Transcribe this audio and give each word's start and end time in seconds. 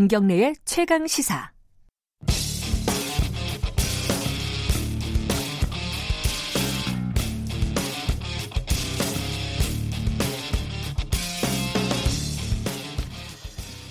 김경래의 0.00 0.54
최강 0.64 1.06
시사. 1.06 1.50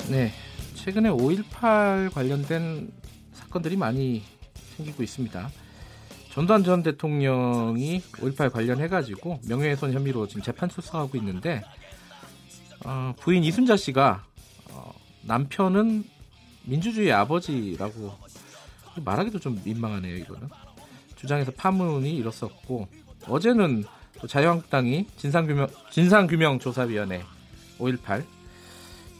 네, 0.09 0.31
최근에 0.73 1.09
5.18 1.11 2.11
관련된 2.11 2.91
사건들이 3.33 3.77
많이 3.77 4.23
생기고 4.77 5.03
있습니다. 5.03 5.51
전두환 6.31 6.63
전 6.63 6.81
대통령이 6.81 8.01
5.18 8.13 8.51
관련해가지고 8.51 9.41
명예훼손 9.47 9.93
혐의로 9.93 10.25
지금 10.25 10.41
재판 10.41 10.69
출석하고 10.69 11.15
있는데 11.19 11.61
어, 12.83 13.13
부인 13.19 13.43
이순자 13.43 13.77
씨가 13.77 14.25
어, 14.71 14.98
남편은 15.23 16.03
민주주의 16.63 17.11
아버지라고 17.11 18.13
말하기도 19.03 19.39
좀 19.39 19.61
민망하네요 19.63 20.15
이거는 20.17 20.49
주장에서 21.15 21.51
파문이 21.51 22.15
일었었고 22.17 22.87
어제는 23.27 23.83
또 24.19 24.27
자유한국당이 24.27 25.07
진상규명 25.17 25.67
진상규명조사위원회 25.91 27.23
5.18 27.77 28.25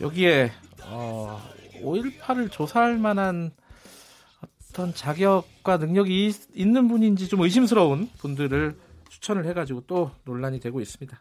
여기에 0.02 0.52
어, 0.86 1.42
5.18을 1.82 2.52
조사할 2.52 2.98
만한 2.98 3.52
어떤 4.70 4.94
자격과 4.94 5.78
능력이 5.78 6.28
있, 6.28 6.36
있는 6.54 6.88
분인지 6.88 7.28
좀 7.28 7.42
의심스러운 7.42 8.10
분들을 8.18 8.78
추천을 9.10 9.46
해가지고 9.46 9.84
또 9.88 10.12
논란이 10.26 10.60
되고 10.60 10.80
있습니다. 10.80 11.18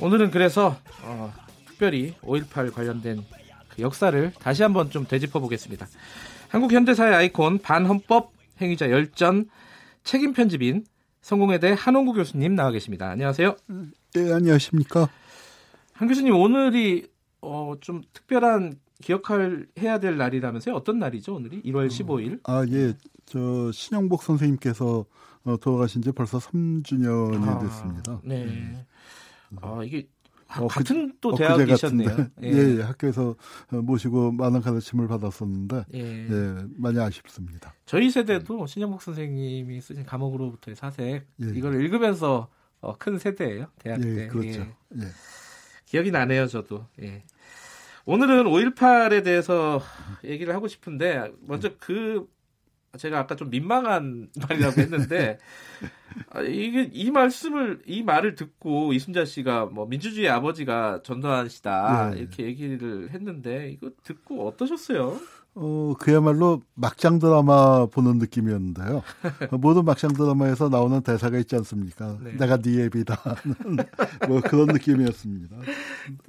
오늘은 0.00 0.30
그래서 0.30 0.76
어, 1.02 1.32
특별히 1.66 2.14
5.18 2.22 2.72
관련된 2.72 3.24
그 3.74 3.82
역사를 3.82 4.32
다시 4.38 4.62
한번 4.62 4.90
좀 4.90 5.06
되짚어 5.06 5.40
보겠습니다. 5.40 5.86
한국 6.48 6.72
현대사의 6.72 7.14
아이콘 7.14 7.58
반헌법 7.58 8.32
행위자 8.60 8.90
열전 8.90 9.46
책임 10.04 10.32
편집인 10.32 10.84
성공회대 11.22 11.74
한홍구 11.78 12.14
교수님 12.14 12.54
나와 12.54 12.70
계십니다. 12.70 13.08
안녕하세요. 13.08 13.56
네, 14.14 14.32
안녕하십니까. 14.32 15.08
한 15.92 16.08
교수님 16.08 16.34
오늘이 16.34 17.06
어, 17.40 17.74
좀 17.80 18.02
특별한 18.12 18.74
기억할 19.02 19.66
해야 19.80 19.98
될 19.98 20.16
날이라면서요? 20.16 20.74
어떤 20.74 20.98
날이죠? 20.98 21.34
오늘이 21.34 21.62
1월 21.62 21.88
15일. 21.88 22.40
아, 22.44 22.64
예. 22.70 22.94
저 23.26 23.70
신영복 23.72 24.22
선생님께서 24.22 25.04
어, 25.44 25.56
돌아가신 25.56 26.02
지 26.02 26.12
벌써 26.12 26.38
3주년이 26.38 27.48
아, 27.48 27.58
됐습니다. 27.58 28.20
네. 28.22 28.44
음. 28.44 28.84
아, 29.60 29.82
이게 29.84 30.06
어, 30.58 30.66
같은 30.68 31.08
그, 31.08 31.16
또 31.20 31.34
대학이셨네요. 31.34 32.16
예. 32.42 32.48
예, 32.48 32.78
예, 32.78 32.82
학교에서 32.82 33.34
어, 33.70 33.76
모시고 33.76 34.32
많은 34.32 34.60
가르침을 34.60 35.08
받았었는데 35.08 35.84
예. 35.94 36.00
예. 36.00 36.54
많이 36.76 36.98
아쉽습니다. 36.98 37.74
저희 37.86 38.10
세대도 38.10 38.66
신영복 38.66 39.02
선생님이 39.02 39.80
쓰신 39.80 40.04
감옥으로부터의 40.04 40.76
사색 40.76 41.26
예. 41.42 41.46
이걸 41.54 41.82
읽으면서 41.82 42.48
어, 42.80 42.96
큰 42.98 43.18
세대예요. 43.18 43.66
대학 43.78 44.04
예, 44.04 44.14
때. 44.14 44.26
그렇죠. 44.28 44.60
예. 44.60 45.06
기억이 45.86 46.10
나네요, 46.10 46.46
저도. 46.48 46.86
예. 47.02 47.22
오늘은 48.04 48.44
5.18에 48.44 49.22
대해서 49.22 49.80
얘기를 50.24 50.54
하고 50.54 50.66
싶은데 50.66 51.30
먼저 51.42 51.70
그 51.78 52.26
제가 52.98 53.20
아까 53.20 53.36
좀 53.36 53.50
민망한 53.50 54.28
말이라고 54.48 54.80
했는데 54.80 55.38
아, 56.30 56.42
이게 56.42 56.88
이 56.92 57.10
말씀을 57.10 57.82
이 57.86 58.02
말을 58.02 58.34
듣고 58.34 58.92
이순자 58.92 59.24
씨가 59.24 59.66
뭐 59.66 59.86
민주주의 59.86 60.28
아버지가 60.28 61.02
전두환 61.02 61.48
씨다 61.48 62.10
네. 62.10 62.20
이렇게 62.20 62.44
얘기를 62.44 63.10
했는데 63.10 63.70
이거 63.70 63.90
듣고 64.02 64.48
어떠셨어요? 64.48 65.18
어, 65.54 65.94
그야말로 65.98 66.62
막장 66.74 67.18
드라마 67.18 67.84
보는 67.86 68.18
느낌이었는데요. 68.18 69.02
모든 69.60 69.84
막장 69.84 70.12
드라마에서 70.14 70.70
나오는 70.70 71.00
대사가 71.02 71.38
있지 71.38 71.56
않습니까? 71.56 72.18
네. 72.22 72.32
내가 72.38 72.56
네 72.56 72.84
애비다. 72.84 73.20
뭐 74.28 74.40
그런 74.40 74.68
느낌이었습니다. 74.68 75.56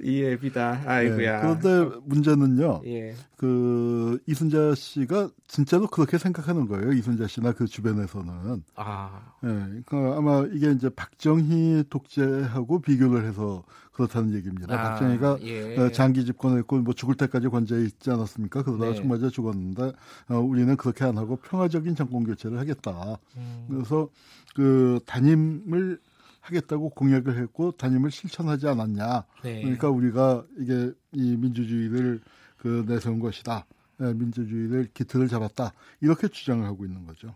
이 0.02 0.22
애비다. 0.22 0.82
아이고야. 0.84 1.40
네, 1.40 1.58
그런데 1.58 1.96
문제는요. 2.04 2.82
예. 2.86 3.14
그 3.38 4.18
이순자 4.26 4.74
씨가 4.74 5.30
진짜로 5.48 5.86
그렇게 5.86 6.18
생각하는 6.18 6.68
거예요. 6.68 6.92
이순자 6.92 7.26
씨나 7.26 7.52
그 7.52 7.66
주변에서는. 7.66 8.62
아. 8.76 9.32
예. 9.44 9.48
그러니까 9.86 10.18
아마 10.18 10.46
이게 10.52 10.70
이제 10.70 10.90
박정희 10.90 11.84
독재하고 11.88 12.82
비교를 12.82 13.24
해서 13.24 13.64
그렇다는 13.94 14.34
얘기입니다. 14.34 14.74
아, 14.74 14.90
박정희가 14.90 15.38
예. 15.42 15.78
어, 15.78 15.90
장기 15.90 16.24
집권했고 16.24 16.78
뭐 16.78 16.92
죽을 16.92 17.14
때까지 17.14 17.48
권좌에 17.48 17.82
있지 17.82 18.10
않았습니까? 18.10 18.62
그러다가 18.64 18.90
네. 18.90 18.96
정말에 18.96 19.30
죽었는데 19.30 19.92
어, 20.28 20.34
우리는 20.36 20.76
그렇게 20.76 21.04
안 21.04 21.16
하고 21.16 21.36
평화적인 21.36 21.94
정권 21.94 22.24
교체를 22.24 22.58
하겠다. 22.58 23.18
음. 23.36 23.66
그래서 23.70 24.08
그 24.54 25.00
단임을 25.06 26.00
하겠다고 26.40 26.90
공약을 26.90 27.38
했고 27.38 27.72
단임을 27.72 28.10
실천하지 28.10 28.66
않았냐. 28.66 29.24
네. 29.44 29.62
그러니까 29.62 29.88
우리가 29.88 30.44
이게 30.58 30.92
이 31.12 31.36
민주주의를 31.36 32.20
그 32.58 32.84
내세운 32.86 33.20
것이다. 33.20 33.64
예, 34.00 34.12
민주주의를 34.12 34.88
기틀을 34.92 35.28
잡았다. 35.28 35.72
이렇게 36.00 36.28
주장을 36.28 36.64
하고 36.66 36.84
있는 36.84 37.06
거죠. 37.06 37.34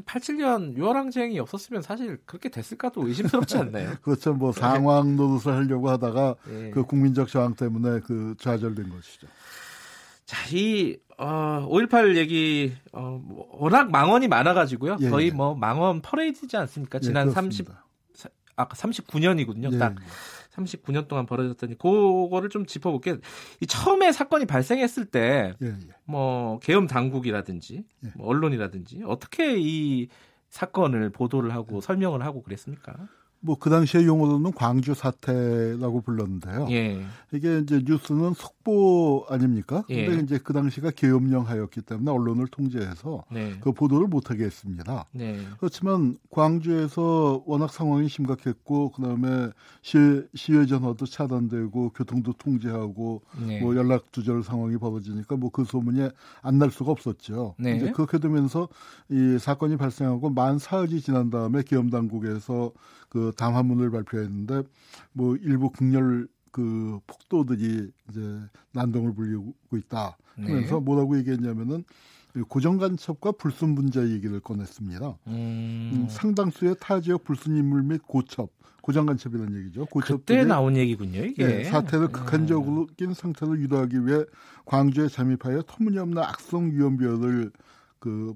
87년 0.00 0.76
6월 0.76 0.94
항쟁이 0.94 1.38
없었으면 1.38 1.82
사실 1.82 2.18
그렇게 2.24 2.48
됐을까도 2.48 3.06
의심스럽지 3.06 3.58
않나요? 3.58 3.94
그렇죠. 4.02 4.32
뭐 4.32 4.52
상황 4.52 5.16
노릇을 5.16 5.52
하려고 5.52 5.90
하다가 5.90 6.36
네. 6.46 6.70
그 6.70 6.84
국민적 6.84 7.28
저항 7.28 7.54
때문에 7.54 8.00
그 8.00 8.34
좌절된 8.38 8.88
것이죠. 8.88 9.26
자, 10.24 10.38
이 10.50 10.96
어, 11.18 11.68
5.18 11.70 12.16
얘기 12.16 12.72
어, 12.92 13.20
뭐 13.22 13.48
워낙 13.52 13.90
망언이 13.90 14.28
많아가지고요. 14.28 14.96
예, 15.00 15.10
거의 15.10 15.26
예. 15.28 15.30
뭐 15.30 15.54
망언 15.54 16.00
퍼레이드지 16.00 16.56
않습니까? 16.56 16.98
예, 17.02 17.06
지난 17.06 17.28
예, 17.28 17.32
30 17.32 17.68
아까 18.56 18.74
39년이거든요. 18.74 19.78
딱 19.78 19.96
39년 20.54 21.08
동안 21.08 21.26
벌어졌더니 21.26 21.78
그거를 21.78 22.48
좀 22.48 22.66
짚어볼게요. 22.66 23.18
이 23.60 23.66
처음에 23.66 24.12
사건이 24.12 24.46
발생했을 24.46 25.06
때뭐 25.06 25.54
예, 25.62 25.66
예. 25.66 26.58
계엄 26.62 26.86
당국이라든지 26.86 27.84
예. 28.04 28.12
뭐 28.16 28.28
언론이라든지 28.28 29.02
어떻게 29.06 29.56
이 29.58 30.08
사건을 30.50 31.10
보도를 31.10 31.54
하고 31.54 31.80
설명을 31.80 32.22
하고 32.22 32.42
그랬습니까? 32.42 33.08
뭐 33.42 33.56
그 33.56 33.70
당시에 33.70 34.04
용어로는 34.06 34.52
광주 34.52 34.94
사태라고 34.94 36.00
불렀는데요. 36.00 36.66
예. 36.70 37.04
이게 37.32 37.58
이제 37.58 37.82
뉴스는 37.84 38.34
속보 38.34 39.26
아닙니까? 39.28 39.84
예. 39.90 40.06
근데 40.06 40.22
이제 40.22 40.38
그 40.42 40.52
당시가 40.52 40.90
계엄령하였기 40.92 41.82
때문에 41.82 42.10
언론을 42.10 42.46
통제해서 42.48 43.24
네. 43.30 43.54
그 43.60 43.72
보도를 43.72 44.06
못하게 44.08 44.44
했습니다. 44.44 45.06
네. 45.12 45.38
그렇지만 45.58 46.16
광주에서 46.30 47.42
워낙 47.46 47.72
상황이 47.72 48.08
심각했고 48.08 48.92
그다음에 48.92 49.50
시, 49.82 49.98
시외 50.34 50.66
전화도 50.66 51.06
차단되고 51.06 51.90
교통도 51.90 52.34
통제하고 52.34 53.22
네. 53.46 53.60
뭐 53.60 53.74
연락 53.76 54.10
두절 54.12 54.42
상황이 54.42 54.76
벌어지니까 54.76 55.36
뭐 55.36 55.50
그 55.52 55.64
소문이 55.64 56.08
안 56.40 56.58
날 56.62 56.70
수가 56.70 56.92
없었죠. 56.92 57.56
네. 57.58 57.76
이제 57.76 57.90
그렇게 57.90 58.18
되면서 58.18 58.68
이 59.10 59.36
사건이 59.40 59.76
발생하고 59.78 60.30
만 60.30 60.58
사흘이 60.60 61.00
지난 61.00 61.28
다음에 61.28 61.62
계엄 61.66 61.90
당국에서 61.90 62.70
그 63.08 63.31
담화문을 63.32 63.90
발표했는데 63.90 64.62
뭐 65.12 65.36
일부 65.36 65.70
극렬 65.70 66.28
그 66.50 67.00
폭도들이 67.06 67.90
이제 68.10 68.40
난동을 68.72 69.14
불리고 69.14 69.54
있다 69.74 70.16
하면서 70.36 70.74
네. 70.74 70.80
뭐라고 70.80 71.16
얘기했냐면은 71.18 71.84
고정 72.48 72.78
간첩과 72.78 73.32
불순 73.32 73.74
분자 73.74 74.08
얘기를 74.08 74.40
꺼냈습니다. 74.40 75.06
음. 75.26 75.90
음, 75.92 76.06
상당수의 76.08 76.76
타 76.80 77.00
지역 77.00 77.24
불순 77.24 77.56
인물 77.56 77.82
및 77.82 78.00
고첩, 78.06 78.50
고정 78.80 79.06
간첩이라는 79.06 79.60
얘기죠. 79.60 79.86
그때 79.86 80.44
나온 80.44 80.76
얘기군요, 80.76 81.24
이게. 81.24 81.46
네, 81.46 81.64
사태를 81.64 82.06
음. 82.06 82.12
극한적으로 82.12 82.86
낀 82.96 83.12
상태로 83.12 83.58
유도하기 83.58 84.06
위해 84.06 84.24
광주에 84.64 85.08
잠입하여 85.08 85.62
터무니없는 85.66 86.22
악성 86.22 86.70
유언비어를 86.70 87.50
그 87.98 88.34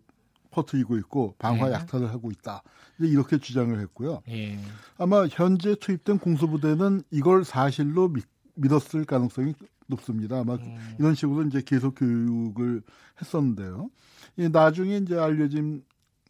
퍼뜨리고 0.50 0.97
있고 0.99 1.35
방화 1.38 1.69
예. 1.69 1.73
약탈을 1.75 2.09
하고 2.11 2.31
있다. 2.31 2.62
이렇게 2.99 3.39
주장을 3.39 3.79
했고요. 3.79 4.23
예. 4.29 4.59
아마 4.99 5.27
현재 5.27 5.75
투입된 5.75 6.19
공수부대는 6.19 7.03
이걸 7.11 7.45
사실로 7.45 8.09
믿, 8.09 8.25
믿었을 8.55 9.05
가능성이 9.05 9.55
높습니다. 9.87 10.41
아마 10.41 10.55
음. 10.55 10.97
이런 10.99 11.15
식으로 11.15 11.43
이제 11.47 11.63
계속 11.65 11.95
교육을 11.97 12.83
했었는데요. 13.21 13.91
나중에 14.51 14.97
이제 14.99 15.17
알려진 15.17 15.85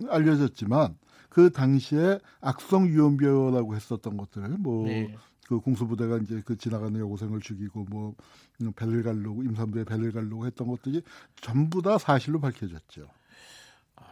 알려졌지만 0.09 0.99
그 1.29 1.51
당시에 1.51 2.19
악성 2.41 2.89
유언비어라고 2.89 3.75
했었던 3.75 4.17
것들 4.17 4.43
뭐. 4.59 4.87
네. 4.87 5.15
그 5.49 5.61
공수부대가 5.61 6.19
이제 6.19 6.43
그 6.45 6.57
지나가는 6.57 6.99
여고생을 6.99 7.41
죽이고 7.41 7.87
뭐 7.89 8.17
배를 8.75 9.05
갈르고 9.05 9.45
임산부에 9.45 9.85
배를 9.85 10.11
갈르고 10.11 10.45
했던 10.45 10.67
것들이 10.67 11.03
전부 11.41 11.83
다 11.83 11.99
사실로 11.99 12.41
밝혀졌죠. 12.41 13.07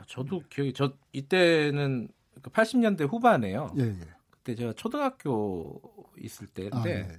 저도 0.07 0.43
기억이 0.49 0.73
저 0.73 0.93
이때는 1.13 2.09
80년대 2.43 2.99
그 2.99 3.05
후반에요. 3.05 3.73
예, 3.79 3.83
예. 3.83 3.99
그때 4.31 4.55
제가 4.55 4.73
초등학교 4.75 5.81
있을 6.19 6.47
때인데 6.47 6.77
아, 6.77 6.85
예, 6.87 7.09
예. 7.09 7.19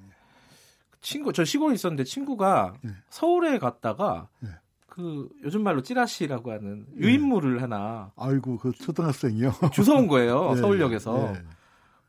친구 1.01 1.33
저 1.33 1.45
시골에 1.45 1.75
있었는데 1.75 2.03
친구가 2.03 2.73
네. 2.81 2.91
서울에 3.09 3.59
갔다가 3.59 4.27
네. 4.39 4.49
그 4.87 5.29
요즘 5.43 5.61
말로 5.61 5.83
찌라시라고 5.83 6.51
하는 6.51 6.85
네. 6.93 7.07
유인물을 7.07 7.61
하나 7.61 8.11
아이고 8.15 8.57
그 8.57 8.71
초등학생이요 8.71 9.53
주워온 9.71 10.07
거예요 10.07 10.53
네. 10.55 10.61
서울역에서 10.61 11.31
네. 11.33 11.43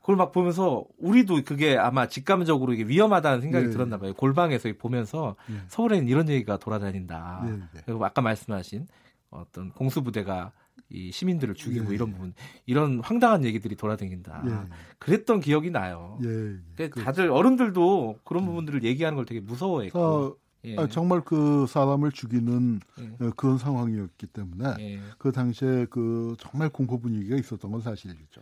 그걸 0.00 0.16
막 0.16 0.32
보면서 0.32 0.84
우리도 0.98 1.42
그게 1.44 1.76
아마 1.76 2.08
직감적으로 2.08 2.72
이게 2.72 2.84
위험하다는 2.84 3.42
생각이 3.42 3.66
네. 3.66 3.70
들었나 3.72 3.98
봐요 3.98 4.14
골방에서 4.14 4.70
보면서 4.78 5.36
서울에는 5.68 6.08
이런 6.08 6.28
얘기가 6.30 6.56
돌아다닌다 6.58 7.44
그리고 7.84 8.04
아까 8.04 8.22
말씀하신 8.22 8.86
어떤 9.30 9.72
공수부대가 9.72 10.52
이 10.88 11.10
시민들을 11.10 11.54
죽이고 11.54 11.90
예. 11.90 11.94
이런 11.94 12.12
부분 12.12 12.34
이런 12.64 13.00
황당한 13.00 13.44
얘기들이 13.44 13.76
돌아다닌다. 13.76 14.42
예. 14.46 14.74
그랬던 14.98 15.40
기억이 15.40 15.70
나요. 15.70 16.18
예. 16.24 16.56
예. 16.80 16.88
그 16.88 17.02
다들 17.02 17.30
어른들도 17.30 18.20
그런 18.24 18.44
음. 18.44 18.46
부분들을 18.48 18.84
얘기하는 18.84 19.16
걸 19.16 19.24
되게 19.24 19.40
무서워했고. 19.40 19.98
어, 19.98 20.36
예. 20.64 20.76
아, 20.76 20.86
정말 20.88 21.20
그 21.20 21.66
사람을 21.68 22.12
죽이는 22.12 22.80
예. 23.00 23.24
어, 23.24 23.32
그런 23.36 23.58
상황이었기 23.58 24.26
때문에 24.28 25.00
그 25.18 25.32
당시에 25.32 25.86
그 25.90 26.34
정말 26.38 26.68
공포 26.68 26.98
분위기가 26.98 27.36
있었던 27.36 27.70
건 27.70 27.80
사실이죠. 27.80 28.40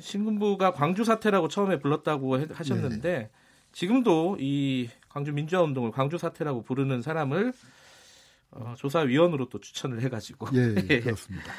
신군부가 0.00 0.72
광주 0.72 1.04
사태라고 1.04 1.48
처음에 1.48 1.78
불렀다고 1.78 2.38
하셨는데 2.52 3.30
지금도 3.72 4.38
이 4.40 4.88
광주 5.08 5.32
민주화 5.32 5.62
운동을 5.62 5.90
광주 5.90 6.18
사태라고 6.18 6.62
부르는 6.62 7.02
사람을 7.02 7.52
어, 8.58 8.74
조사위원으로 8.76 9.48
또 9.48 9.60
추천을 9.60 10.02
해가지고. 10.02 10.48
예, 10.54 10.74
예 10.90 11.00
그렇습니다. 11.00 11.52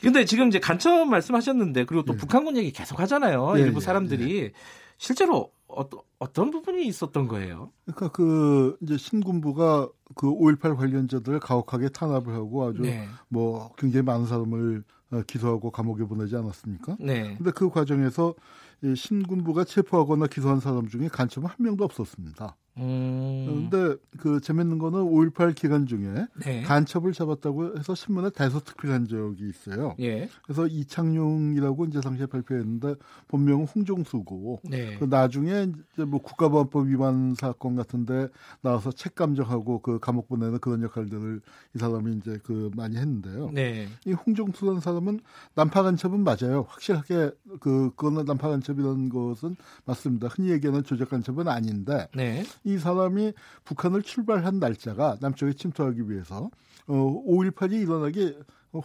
근데 0.00 0.24
지금 0.24 0.48
이제 0.48 0.58
간첩 0.58 1.06
말씀하셨는데 1.06 1.84
그리고 1.84 2.04
또 2.04 2.14
예. 2.14 2.16
북한군 2.16 2.56
얘기 2.56 2.72
계속 2.72 3.00
하잖아요. 3.00 3.54
예, 3.56 3.60
일부 3.60 3.76
예, 3.76 3.80
사람들이 3.84 4.38
예. 4.38 4.52
실제로 4.96 5.52
어떤 5.66 6.00
어떤 6.18 6.50
부분이 6.50 6.86
있었던 6.86 7.28
거예요? 7.28 7.72
그러니까 7.84 8.08
그 8.08 8.76
이제 8.82 8.96
신군부가 8.96 9.88
그 10.14 10.26
5.18 10.26 10.76
관련자들을 10.76 11.40
가혹하게 11.40 11.88
탄압을 11.90 12.34
하고 12.34 12.66
아주 12.66 12.82
네. 12.82 13.06
뭐 13.28 13.72
굉장히 13.76 14.04
많은 14.04 14.26
사람을 14.26 14.84
어, 15.12 15.22
기소하고 15.26 15.70
감옥에 15.70 16.04
보내지 16.04 16.36
않았습니까? 16.36 16.96
네. 17.00 17.34
근데 17.36 17.50
그 17.50 17.68
과정에서 17.70 18.34
이 18.82 18.94
신군부가 18.94 19.64
체포하거나 19.64 20.26
기소한 20.26 20.60
사람 20.60 20.88
중에 20.88 21.08
간첩은 21.08 21.48
한 21.48 21.56
명도 21.58 21.84
없었습니다. 21.84 22.56
음. 22.76 23.68
그런데 23.70 23.96
그 24.18 24.40
재밌는 24.40 24.78
거는 24.78 25.00
5.18 25.00 25.54
기간 25.54 25.86
중에 25.86 26.26
네. 26.44 26.62
간첩을 26.62 27.12
잡았다고 27.12 27.78
해서 27.78 27.94
신문에 27.94 28.30
대서특필한 28.30 29.08
적이 29.08 29.48
있어요. 29.48 29.94
예. 30.00 30.28
그래서 30.42 30.66
이창용이라고 30.66 31.86
이제 31.86 32.00
당시에 32.00 32.26
발표했는데 32.26 32.94
본명은 33.28 33.66
홍종수고 33.66 34.60
네. 34.64 34.96
그 34.98 35.04
나중에 35.04 35.68
이제 35.94 36.04
뭐 36.04 36.20
국가보안법 36.20 36.88
위반 36.88 37.34
사건 37.34 37.76
같은데 37.76 38.28
나와서 38.60 38.92
책 38.92 39.14
감정하고 39.14 39.80
그 39.80 39.98
감옥 39.98 40.28
보내는 40.28 40.58
그런 40.58 40.82
역할들을 40.82 41.40
이 41.74 41.78
사람이 41.78 42.16
이제 42.16 42.38
그 42.44 42.70
많이 42.76 42.96
했는데요. 42.96 43.50
네. 43.52 43.88
이 44.06 44.12
홍종수라는 44.12 44.80
사람은 44.80 45.20
난파 45.54 45.82
간첩은 45.82 46.24
맞아요. 46.24 46.66
확실하게 46.68 47.30
그 47.60 47.90
그거는 47.96 48.24
난파 48.24 48.48
간첩이라는 48.48 49.08
것은 49.08 49.56
맞습니다. 49.84 50.28
흔히 50.28 50.50
얘기하는 50.50 50.84
조작 50.84 51.10
간첩은 51.10 51.48
아닌데 51.48 52.08
네. 52.14 52.44
이 52.64 52.78
사람이 52.78 53.32
북한을 53.64 54.02
출발한 54.02 54.58
날짜가 54.58 55.18
남쪽에 55.20 55.52
침투하기 55.54 56.10
위해서 56.10 56.50
어, 56.86 57.24
5.18이 57.26 57.82
일어나기 57.82 58.36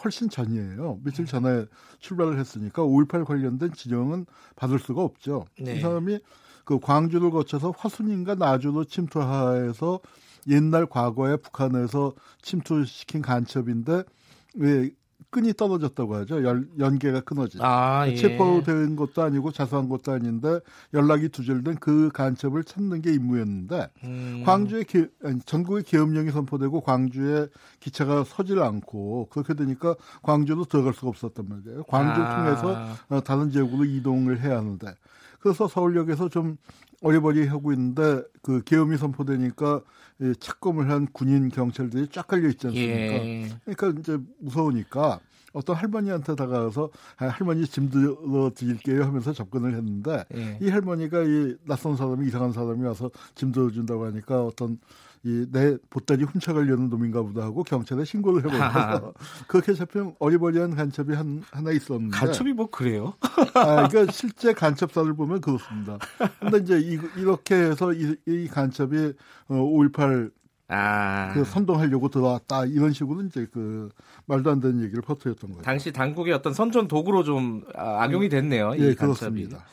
훨씬 0.04 0.30
전이에요. 0.30 1.00
며칠 1.04 1.25
전에 1.25 1.66
출발을 2.00 2.39
했으니까 2.39 2.81
5.18 2.81 3.25
관련된 3.25 3.74
지정은 3.74 4.25
받을 4.56 4.80
수가 4.80 5.01
없죠. 5.04 5.45
네. 5.60 5.75
이 5.75 5.81
사람이 5.81 6.19
그 6.63 6.80
광주를 6.80 7.30
거쳐서 7.30 7.72
화순인가 7.77 8.36
나주로 8.36 8.86
침투하여서 8.86 10.00
옛날 10.48 10.88
과거에 10.88 11.38
북한에서 11.38 12.13
침투시킨 12.42 13.22
간첩인데 13.22 14.04
왜 14.56 14.89
끈이 15.30 15.54
떨어졌다고 15.54 16.16
하죠. 16.16 16.44
연, 16.44 16.70
연계가 16.80 17.22
끊어진. 17.22 17.60
아, 17.62 18.08
예. 18.08 18.16
체포된 18.16 18.96
것도 18.96 19.22
아니고 19.22 19.52
자수한 19.52 19.90
것도 19.90 20.14
아닌데 20.14 20.60
연락이 20.94 21.30
두절된 21.30 21.76
그 21.80 22.10
간첩을 22.14 22.64
찾는 22.64 23.02
게 23.02 23.14
임무였는데 23.14 23.90
음. 24.04 24.44
광주에 24.46 24.84
기, 24.84 25.08
아니, 25.24 25.40
전국에 25.42 25.84
계엄령이 25.86 26.32
선포되고 26.32 26.82
광주에 26.82 27.48
기차가 27.80 28.24
서질 28.24 28.60
않고 28.60 29.28
그렇게 29.30 29.54
되니까 29.54 29.96
광주도 30.22 30.66
들어갈 30.66 30.94
수가 30.94 31.10
없었단 31.10 31.46
말이에요. 31.48 31.84
광주 31.84 32.20
를 32.20 32.28
아. 32.28 32.36
통해서 32.36 32.96
어, 33.10 33.22
다른 33.22 33.52
지역으로 33.52 33.86
이동을 33.86 34.42
해야 34.42 34.58
하는데 34.58 34.94
그래서 35.46 35.68
서울역에서 35.68 36.30
좀 36.30 36.58
어리버리 37.04 37.46
하고 37.46 37.72
있는데 37.72 38.24
그 38.42 38.64
계엄이 38.64 38.98
선포되니까 38.98 39.82
착검을 40.40 40.90
한 40.90 41.06
군인 41.14 41.50
경찰들이 41.50 42.08
쫙 42.08 42.26
깔려 42.26 42.50
있지 42.50 42.66
않습니까? 42.66 43.14
예. 43.14 43.50
그러니까 43.64 44.00
이제 44.00 44.18
무서우니까 44.40 45.20
어떤 45.54 45.76
할머니한테 45.76 46.36
다가가서 46.36 46.90
아, 47.18 47.28
할머니 47.28 47.68
짐 47.68 47.92
들어 47.92 48.50
드릴게요 48.56 49.04
하면서 49.04 49.34
접근을 49.34 49.76
했는데 49.76 50.26
예. 50.34 50.58
이 50.60 50.68
할머니가 50.68 51.22
이 51.22 51.56
낯선 51.66 51.96
사람이 51.96 52.26
이상한 52.26 52.52
사람이 52.52 52.84
와서 52.84 53.12
짐 53.36 53.52
들어준다고 53.52 54.08
하니까 54.08 54.44
어떤 54.44 54.80
이 55.25 55.45
내 55.51 55.77
보따리 55.89 56.24
훔쳐가려는 56.24 56.89
놈인가 56.89 57.24
보다 57.24 57.44
하고 57.44 57.63
경찰에 57.63 58.06
신고를 58.06 58.45
해버려서 58.45 59.13
그렇게 59.48 59.74
잡힌 59.74 60.13
어리버리한 60.19 60.75
간첩이 60.75 61.16
한, 61.16 61.44
하나 61.51 61.72
있었는데 61.72 62.16
간첩이 62.16 62.54
뭐 62.54 62.69
그래요? 62.69 63.13
아, 63.56 63.88
그러니까 63.88 64.12
실제 64.12 64.54
간첩사를 64.54 65.13
보면 65.16 65.42
그렇습니다. 65.42 65.98
근데 66.39 66.60
이제 66.60 66.80
이, 66.80 67.00
이렇게 67.18 67.56
해서 67.56 67.92
이, 67.94 68.16
이 68.27 68.48
간첩이 68.48 69.13
어, 69.48 69.54
5.18 69.56 70.31
아. 70.68 71.31
그 71.33 71.44
선동하려고 71.44 72.10
들어왔다 72.10 72.66
이런 72.66 72.92
식으로 72.92 73.22
이제 73.24 73.48
그 73.51 73.89
말도 74.25 74.51
안 74.51 74.60
되는 74.60 74.83
얘기를 74.83 75.01
퍼뜨렸던 75.01 75.51
거예요. 75.51 75.63
당시 75.63 75.92
당국의 75.92 76.33
어떤 76.33 76.54
선전 76.54 76.88
도구로 76.88 77.24
좀 77.24 77.63
아, 77.75 78.04
악용이 78.04 78.30
됐네요. 78.30 78.74
이 78.75 78.80
예, 78.81 78.94
간첩이. 78.95 78.98
그렇습니다. 79.44 79.66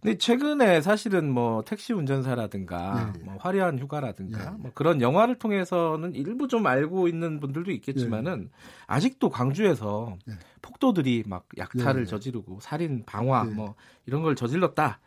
근데 0.00 0.16
최근에 0.16 0.80
사실은 0.80 1.30
뭐 1.30 1.62
택시 1.62 1.92
운전사라든가 1.92 3.12
네. 3.14 3.22
뭐 3.22 3.36
화려한 3.38 3.78
휴가라든가 3.78 4.52
네. 4.52 4.56
뭐 4.58 4.70
그런 4.74 5.02
영화를 5.02 5.34
통해서는 5.36 6.14
일부 6.14 6.48
좀 6.48 6.66
알고 6.66 7.06
있는 7.06 7.38
분들도 7.38 7.70
있겠지만은 7.70 8.44
네. 8.44 8.50
아직도 8.86 9.28
광주에서 9.28 10.16
폭도들이 10.62 11.24
막 11.26 11.46
약탈을 11.58 12.06
저지르고 12.06 12.60
살인, 12.60 13.04
방화 13.04 13.44
뭐 13.44 13.74
이런 14.06 14.22
걸 14.22 14.34
저질렀다. 14.34 15.00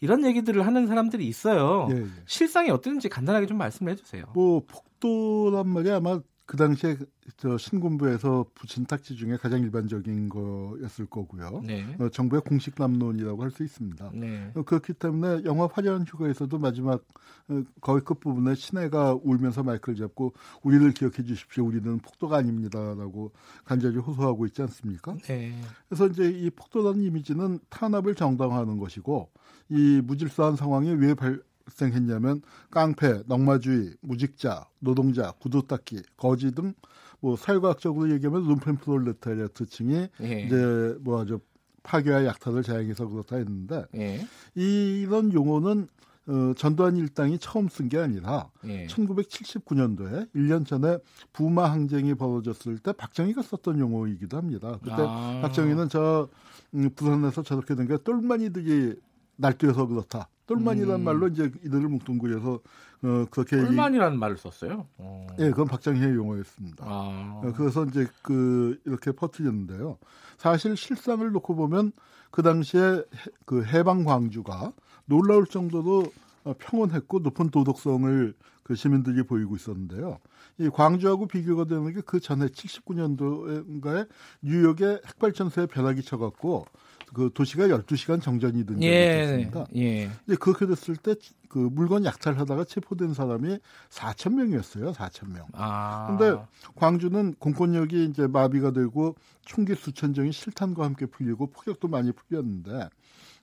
이런 0.00 0.24
얘기들을 0.24 0.64
하는 0.64 0.86
사람들이 0.86 1.26
있어요. 1.26 1.88
실상이 2.26 2.70
어땠는지 2.70 3.08
간단하게 3.08 3.46
좀 3.46 3.58
말씀을 3.58 3.92
해주세요. 3.92 4.26
뭐 4.34 4.62
폭도란 4.66 5.68
말이 5.68 5.90
아마 5.90 6.20
그 6.46 6.56
당시에 6.56 6.96
저 7.36 7.58
신군부에서 7.58 8.46
붙인 8.54 8.86
딱지 8.86 9.16
중에 9.16 9.36
가장 9.36 9.60
일반적인 9.60 10.28
거였을 10.28 11.06
거고요. 11.06 11.60
네. 11.64 11.84
어, 11.98 12.08
정부의 12.08 12.42
공식 12.42 12.74
남론이라고 12.78 13.42
할 13.42 13.50
수 13.50 13.64
있습니다. 13.64 14.10
네. 14.14 14.52
어, 14.54 14.62
그렇기 14.62 14.92
때문에 14.92 15.42
영화 15.44 15.68
화려한 15.72 16.04
휴가에서도 16.06 16.56
마지막 16.58 17.04
어, 17.48 17.62
거의 17.80 18.02
끝부분에 18.02 18.54
신혜가 18.54 19.18
울면서 19.24 19.64
마이크를 19.64 19.96
잡고 19.96 20.34
우리를 20.62 20.88
기억해 20.92 21.24
주십시오. 21.24 21.64
우리는 21.66 21.98
폭도가 21.98 22.36
아닙니다라고 22.36 23.32
간절히 23.64 23.98
호소하고 23.98 24.46
있지 24.46 24.62
않습니까? 24.62 25.16
네. 25.24 25.60
그래서 25.88 26.06
이제 26.06 26.30
이 26.30 26.50
폭도라는 26.50 27.02
이미지는 27.02 27.58
탄압을 27.70 28.14
정당화하는 28.14 28.78
것이고 28.78 29.30
이 29.70 30.00
무질서한 30.04 30.54
상황이 30.54 30.90
왜 30.90 31.14
발, 31.14 31.42
발생했냐면 31.66 32.42
깡패, 32.70 33.22
넉마주의, 33.26 33.94
무직자, 34.00 34.66
노동자, 34.80 35.32
구두닦기, 35.32 36.02
거지 36.16 36.52
등 36.52 36.74
뭐 37.20 37.34
사회과학적으로 37.34 38.10
얘기하면 38.12 38.46
룸펜 38.46 38.76
프롤레타리아트 38.76 39.66
층이 39.66 40.08
예. 40.20 40.42
이제 40.42 40.96
뭐 41.00 41.22
아주 41.22 41.40
파괴와 41.82 42.26
약탈을 42.26 42.62
자행해서 42.62 43.08
그렇다 43.08 43.36
했는데 43.36 43.84
예. 43.94 44.26
이런 44.54 45.32
용어는 45.32 45.88
어, 46.28 46.52
전두환 46.56 46.96
일당이 46.96 47.38
처음 47.38 47.68
쓴 47.68 47.88
게 47.88 47.98
아니라 47.98 48.50
예. 48.66 48.86
1979년도에 48.88 50.30
1년 50.34 50.66
전에 50.66 50.98
부마 51.32 51.70
항쟁이 51.70 52.14
벌어졌을 52.14 52.78
때 52.78 52.92
박정희가 52.92 53.42
썼던 53.42 53.78
용어이기도 53.78 54.36
합니다. 54.36 54.78
그때 54.82 54.96
아. 54.98 55.38
박정희는 55.42 55.88
저 55.88 56.28
음, 56.74 56.90
부산에서 56.94 57.42
저렇게 57.42 57.74
된 57.74 57.86
게 57.86 57.96
똘마니들이 57.96 58.96
날뛰어서 59.36 59.86
그렇다. 59.86 60.28
똘만이라는 60.46 60.94
음. 60.96 61.04
말로 61.04 61.28
이제 61.28 61.50
이들을 61.64 61.88
뭉뚱그려서 61.88 62.60
어 63.02 63.26
그렇게 63.30 63.56
똘만이라는 63.56 64.18
말을 64.18 64.36
썼어요. 64.36 64.86
어. 64.98 65.26
예, 65.38 65.50
그건 65.50 65.66
박정희의 65.66 66.14
용어였습니다. 66.14 66.84
아. 66.86 67.40
어, 67.44 67.52
그래서 67.56 67.84
이제 67.84 68.06
그 68.22 68.78
이렇게 68.84 69.12
퍼뜨렸는데요. 69.12 69.98
사실 70.38 70.76
실상을 70.76 71.28
놓고 71.32 71.56
보면 71.56 71.92
그 72.30 72.42
당시에 72.42 73.02
그 73.44 73.64
해방 73.64 74.04
광주가 74.04 74.72
놀라울 75.06 75.46
정도로 75.46 76.04
어, 76.44 76.54
평온했고 76.58 77.18
높은 77.20 77.50
도덕성을 77.50 78.34
그 78.62 78.74
시민들이 78.74 79.22
보이고 79.24 79.56
있었는데요. 79.56 80.18
이 80.58 80.68
광주하고 80.70 81.26
비교가 81.26 81.64
되는 81.64 81.92
게 81.92 82.00
그 82.00 82.18
전에 82.20 82.46
79년도인가에 82.46 84.08
뉴욕의 84.42 85.00
핵발전소에 85.06 85.66
벼락이 85.66 86.02
쳐갖고 86.02 86.66
그 87.14 87.30
도시가 87.32 87.68
12시간 87.68 88.20
정전이 88.20 88.66
된 88.66 88.76
적이 88.76 88.86
예, 88.86 89.22
있었습니다. 89.22 89.66
예. 89.76 90.10
이제 90.26 90.36
그렇게 90.36 90.66
됐을 90.66 90.96
때 90.96 91.14
그 91.48 91.58
물건 91.58 92.04
약탈하다가 92.04 92.64
체포된 92.64 93.14
사람이 93.14 93.58
4천 93.88 94.34
명이었어요. 94.34 94.92
4천 94.92 95.32
명. 95.32 95.46
아. 95.52 96.06
근데 96.18 96.38
광주는 96.74 97.34
공권력이 97.38 98.04
이제 98.04 98.26
마비가 98.26 98.72
되고 98.72 99.16
총기 99.44 99.74
수천 99.74 100.12
정이 100.12 100.32
실탄과 100.32 100.84
함께 100.84 101.06
풀리고 101.06 101.46
폭격도 101.46 101.88
많이 101.88 102.12
풀렸는데 102.12 102.90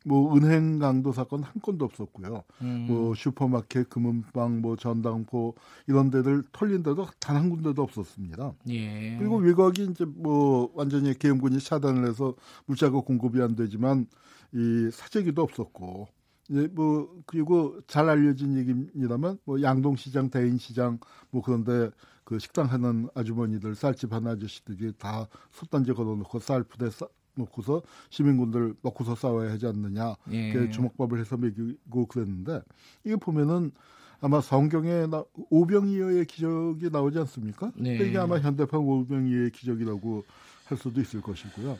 뭐 0.04 0.36
은행 0.36 0.80
강도 0.80 1.12
사건 1.12 1.44
한 1.44 1.54
건도 1.62 1.86
없었고요. 1.86 2.44
음. 2.62 2.86
뭐 2.88 3.14
슈퍼마켓, 3.16 3.90
금은방, 3.90 4.62
뭐 4.62 4.76
전당포 4.76 5.56
이런 5.88 6.10
데들 6.12 6.44
털린 6.52 6.84
데도 6.84 7.08
단 7.20 7.34
한 7.34 7.50
군데도 7.50 7.82
없었습니다. 7.82 8.54
예. 8.70 9.18
그리고 9.18 9.38
외곽이 9.38 9.88
이제 9.92 10.06
뭐 10.06 10.72
완전히 10.76 11.18
계엄군이 11.18 11.60
차단을 11.60 12.08
해서 12.08 12.36
물자가 12.66 13.02
공급이 13.02 13.42
안 13.42 13.56
되지만 13.56 14.08
이 14.54 14.90
사재기도 14.92 15.42
없었고 15.42 16.08
이제 16.50 16.68
뭐 16.74 17.10
그리고 17.26 17.80
잘 17.88 18.10
알려진 18.10 18.56
얘기입니다만 18.58 19.40
뭐 19.46 19.62
양동시장, 19.62 20.30
대인시장 20.30 21.00
뭐 21.32 21.42
그런데 21.42 21.90
그 22.24 22.38
식당 22.40 22.68
하는 22.72 23.10
아주머니들 23.16 23.76
쌀집 23.76 24.14
하는 24.14 24.32
아저씨들이 24.32 24.94
다 24.98 25.28
솥단지 25.52 25.94
걸어놓고 25.94 26.40
쌀 26.40 26.64
부대 26.64 26.90
놓고서 27.36 27.82
시민군들 28.10 28.76
먹고서 28.82 29.16
싸워야 29.16 29.52
하지 29.52 29.66
않느냐 29.68 30.16
예. 30.32 30.70
주먹밥을 30.70 31.20
해서 31.20 31.38
먹이고 31.38 32.06
그랬는데 32.08 32.62
이게 33.04 33.16
보면은 33.16 33.72
아마 34.22 34.40
성경에 34.40 35.06
나, 35.08 35.24
오병이어의 35.50 36.26
기적이 36.26 36.90
나오지 36.92 37.20
않습니까? 37.20 37.72
네. 37.76 37.96
이게 37.96 38.18
아마 38.18 38.40
현대판 38.40 38.80
오병이어의 38.80 39.52
기적이라고 39.52 40.24
할 40.66 40.78
수도 40.78 41.02
있을 41.02 41.22
것이고요. 41.22 41.78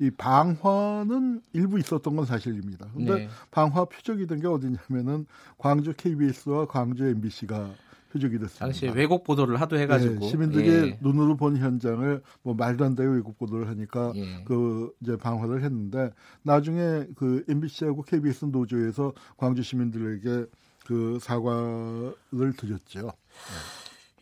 이 0.00 0.10
방화는 0.10 1.40
일부 1.52 1.78
있었던 1.78 2.14
건 2.14 2.26
사실입니다. 2.26 2.86
근데 2.94 3.14
네. 3.14 3.28
방화 3.50 3.86
표적이 3.86 4.26
된 4.26 4.40
게 4.40 4.46
어디냐면은 4.46 5.26
광주 5.58 5.92
KBS와 5.96 6.66
광주 6.66 7.06
MBC가 7.06 7.72
표적이 8.14 8.38
됐습니다. 8.38 8.66
당시에 8.66 8.90
왜곡 8.90 9.24
보도를 9.24 9.60
하도 9.60 9.76
해가지고 9.76 10.20
네, 10.20 10.28
시민들이 10.28 10.68
예. 10.68 10.98
눈으로 11.00 11.36
본 11.36 11.56
현장을 11.56 12.22
뭐 12.42 12.54
말도 12.54 12.84
안 12.84 12.94
되게 12.94 13.08
왜곡 13.08 13.36
보도를 13.38 13.68
하니까 13.68 14.12
예. 14.14 14.44
그 14.44 14.92
이제 15.02 15.16
방화를 15.16 15.64
했는데 15.64 16.10
나중에 16.42 17.06
그 17.16 17.44
MBC하고 17.48 18.02
KBS 18.02 18.46
노조에서 18.46 19.12
광주 19.36 19.64
시민들에게 19.64 20.46
그 20.86 21.18
사과를 21.20 22.52
드렸죠. 22.56 23.10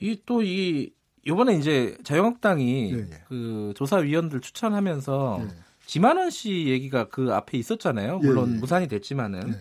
이 0.00 0.22
또이 0.24 0.46
이 0.48 0.90
이번에 1.24 1.56
이제 1.56 1.96
자유한국당이 2.02 2.94
예, 2.94 2.98
예. 2.98 3.06
그 3.28 3.74
조사위원들 3.76 4.40
추천하면서 4.40 5.40
예. 5.42 5.48
지만원 5.84 6.30
씨 6.30 6.66
얘기가 6.68 7.08
그 7.08 7.34
앞에 7.34 7.58
있었잖아요. 7.58 8.18
물론 8.20 8.54
예, 8.54 8.58
무산이 8.58 8.88
됐지만은. 8.88 9.54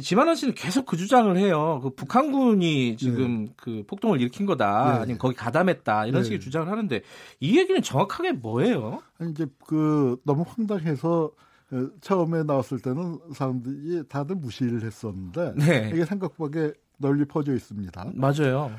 지만원 0.00 0.36
씨는 0.36 0.54
계속 0.54 0.86
그 0.86 0.96
주장을 0.96 1.36
해요. 1.36 1.80
그 1.82 1.90
북한군이 1.90 2.96
지금 2.96 3.46
네. 3.46 3.52
그 3.56 3.82
폭동을 3.86 4.20
일으킨 4.20 4.46
거다. 4.46 4.92
네. 4.94 4.98
아니면 5.00 5.18
거기 5.18 5.34
가담했다. 5.34 6.06
이런 6.06 6.22
네. 6.22 6.24
식의 6.24 6.40
주장을 6.40 6.68
하는데 6.68 7.02
이 7.40 7.58
얘기는 7.58 7.80
정확하게 7.82 8.32
뭐예요? 8.32 9.02
아니, 9.18 9.32
이제 9.32 9.46
그 9.66 10.20
너무 10.24 10.44
황당해서 10.46 11.32
어, 11.72 11.88
처음에 12.00 12.44
나왔을 12.44 12.80
때는 12.80 13.18
사람들이 13.34 14.04
다들 14.08 14.36
무시를 14.36 14.82
했었는데 14.84 15.54
네. 15.56 15.90
이게 15.92 16.04
생각보다 16.04 16.70
널리 16.98 17.24
퍼져 17.24 17.54
있습니다. 17.54 18.12
맞아요. 18.14 18.72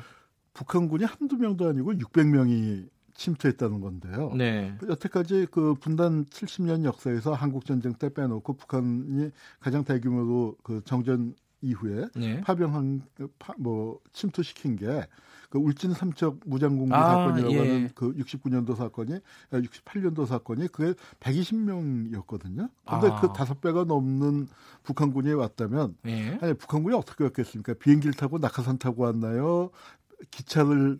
북한군이 0.54 1.04
한두 1.04 1.36
명도 1.36 1.68
아니고 1.68 1.92
600명이 1.92 2.88
침투했다는 3.14 3.80
건데요. 3.80 4.32
네. 4.34 4.76
여태까지 4.88 5.48
그 5.50 5.74
분단 5.74 6.24
70년 6.26 6.84
역사에서 6.84 7.34
한국 7.34 7.64
전쟁 7.64 7.94
때 7.94 8.12
빼놓고 8.12 8.54
북한이 8.54 9.30
가장 9.60 9.84
대규모로 9.84 10.56
그 10.62 10.82
정전 10.84 11.34
이후에 11.60 12.08
네. 12.14 12.40
파병한 12.40 13.02
파, 13.38 13.54
뭐 13.58 14.00
침투시킨 14.12 14.76
게 14.76 15.06
그 15.52 15.58
울진 15.58 15.92
삼척 15.92 16.40
무장공개 16.46 16.94
아, 16.94 17.10
사건이라고 17.10 17.52
예. 17.52 17.58
하는 17.58 17.90
그 17.94 18.14
69년도 18.14 18.74
사건이 18.74 19.18
68년도 19.50 20.26
사건이 20.26 20.68
그게 20.68 20.94
120명이었거든요. 21.20 22.70
근데 22.88 23.08
아. 23.08 23.20
그 23.20 23.34
다섯 23.34 23.60
배가 23.60 23.84
넘는 23.84 24.48
북한군이 24.82 25.34
왔다면 25.34 25.94
예. 26.06 26.38
아니 26.40 26.54
북한군이 26.54 26.96
어떻게 26.96 27.24
왔겠습니까? 27.24 27.74
비행기를 27.74 28.14
타고 28.14 28.38
낙하산 28.38 28.78
타고 28.78 29.02
왔나요? 29.02 29.68
기차를 30.30 30.98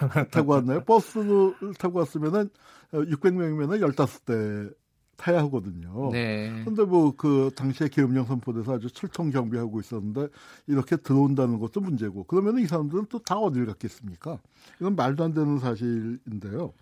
타고 0.30 0.52
왔나요? 0.52 0.80
버스를 0.84 1.54
타고 1.78 1.98
왔으면은 2.00 2.50
600명이면은 2.92 3.82
어, 3.82 3.86
15대 3.88 4.74
타야 5.16 5.38
하거든요. 5.44 6.10
네. 6.12 6.62
근데 6.64 6.84
뭐 6.84 7.12
그 7.16 7.50
당시에 7.56 7.88
계엄령 7.88 8.26
선포돼서 8.26 8.74
아주 8.74 8.90
철통 8.90 9.30
경비하고 9.30 9.80
있었는데 9.80 10.28
이렇게 10.66 10.96
들어온다는 10.96 11.58
것도 11.60 11.80
문제고 11.80 12.24
그러면 12.24 12.58
이 12.58 12.66
사람들은 12.66 13.06
또 13.08 13.18
다 13.20 13.36
어딜 13.38 13.64
갔겠습니까? 13.66 14.38
이건 14.80 14.96
말도 14.96 15.24
안 15.24 15.32
되는 15.32 15.58
사실인데요. 15.58 16.72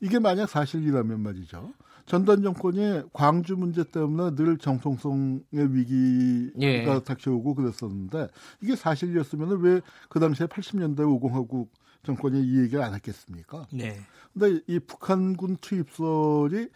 이게 0.00 0.18
만약 0.18 0.48
사실이라면 0.50 1.20
말이죠. 1.20 1.72
전단 2.04 2.42
정권이 2.42 3.02
광주 3.12 3.56
문제 3.56 3.82
때문에 3.82 4.36
늘 4.36 4.58
정통성의 4.58 5.40
위기가 5.52 6.60
예. 6.60 7.00
닥쳐오고 7.04 7.54
그랬었는데 7.56 8.28
이게 8.60 8.76
사실이었으면 8.76 9.60
왜 9.60 9.80
그 10.08 10.20
당시에 10.20 10.46
80년대 10.46 11.00
오공화국 11.00 11.72
정권이 12.06 12.40
이 12.42 12.60
얘기를 12.60 12.82
안 12.82 12.94
했겠습니까? 12.94 13.66
네. 13.72 13.98
근데 14.32 14.60
이 14.66 14.78
북한군 14.78 15.56
투입설이 15.60 16.68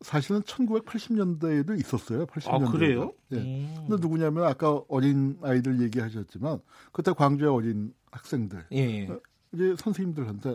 사실은 0.00 0.42
1980년대에도 0.42 1.78
있었어요. 1.78 2.26
80년대. 2.26 2.68
아, 2.68 2.70
그래요? 2.70 3.12
예. 3.32 3.36
네. 3.36 3.42
음. 3.42 3.86
근데 3.88 4.00
누구냐면 4.00 4.44
아까 4.44 4.80
어린 4.88 5.38
아이들 5.42 5.80
얘기하셨지만 5.82 6.60
그때 6.92 7.12
광주의 7.12 7.50
어린 7.50 7.92
학생들. 8.10 8.66
예. 8.72 9.08
어, 9.08 9.20
이제 9.52 9.74
선생님들한테 9.78 10.50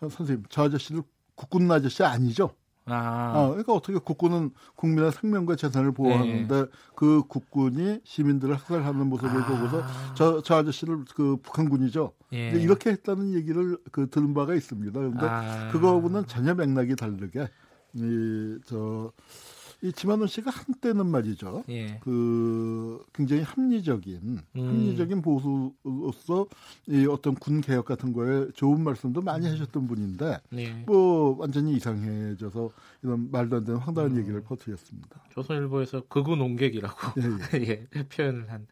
어, 0.00 0.08
선생님 0.08 0.44
저 0.48 0.64
아저씨들 0.64 1.02
국군 1.34 1.70
아저씨 1.70 2.02
아니죠? 2.02 2.54
아. 2.86 3.32
어, 3.34 3.48
그러니까 3.48 3.72
어떻게 3.72 3.98
국군은 3.98 4.50
국민의 4.76 5.12
생명과 5.12 5.56
재산을 5.56 5.92
보호하는데 5.92 6.62
네. 6.62 6.66
그 6.94 7.22
국군이 7.28 8.00
시민들을 8.04 8.54
학살하는 8.54 9.06
모습을 9.08 9.42
아. 9.42 9.46
보고서 9.46 9.82
저, 10.14 10.42
저 10.42 10.56
아저씨를 10.56 11.04
그 11.14 11.36
북한군이죠. 11.42 12.12
예. 12.32 12.50
이렇게 12.50 12.90
했다는 12.90 13.34
얘기를 13.34 13.76
그 13.90 14.08
들은 14.08 14.34
바가 14.34 14.54
있습니다. 14.54 14.92
그런데 14.92 15.26
아. 15.26 15.68
그거하고는 15.72 16.26
전혀 16.26 16.54
맥락이 16.54 16.94
다르게 16.96 17.48
이, 17.94 18.58
저, 18.66 19.12
이 19.82 19.92
지만원 19.92 20.26
씨가 20.26 20.50
한때는 20.50 21.06
말이죠. 21.06 21.64
예. 21.68 21.98
그 22.02 23.04
굉장히 23.12 23.42
합리적인 23.42 24.40
음. 24.56 24.66
합리적인 24.68 25.20
보수로서 25.22 26.46
이 26.86 27.06
어떤 27.06 27.34
군 27.34 27.60
개혁 27.60 27.84
같은 27.84 28.12
거에 28.12 28.48
좋은 28.54 28.82
말씀도 28.82 29.20
많이 29.20 29.46
하셨던 29.46 29.86
분인데 29.86 30.38
예. 30.54 30.72
뭐 30.86 31.36
완전히 31.38 31.74
이상해져서 31.74 32.70
이런 33.02 33.30
말도 33.30 33.56
안 33.56 33.64
되는 33.64 33.78
황당한 33.78 34.12
음. 34.12 34.18
얘기를 34.18 34.42
퍼뜨렸습니다. 34.42 35.22
조선일보에서 35.30 36.04
극우 36.08 36.36
농객이라고 36.36 37.20
예, 37.20 37.58
예. 37.60 37.86
예, 37.94 38.02
표현을 38.08 38.50
한. 38.50 38.66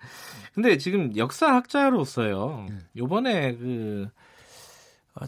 근데 0.54 0.78
지금 0.78 1.14
역사학자로서요. 1.16 2.66
예. 2.70 2.78
요번에 2.96 3.56
그 3.56 4.08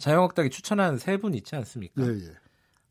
자유한국당이 0.00 0.50
추천한 0.50 0.96
세 0.98 1.16
분 1.18 1.34
있지 1.34 1.54
않습니까? 1.54 2.02
예, 2.02 2.08
예. 2.08 2.32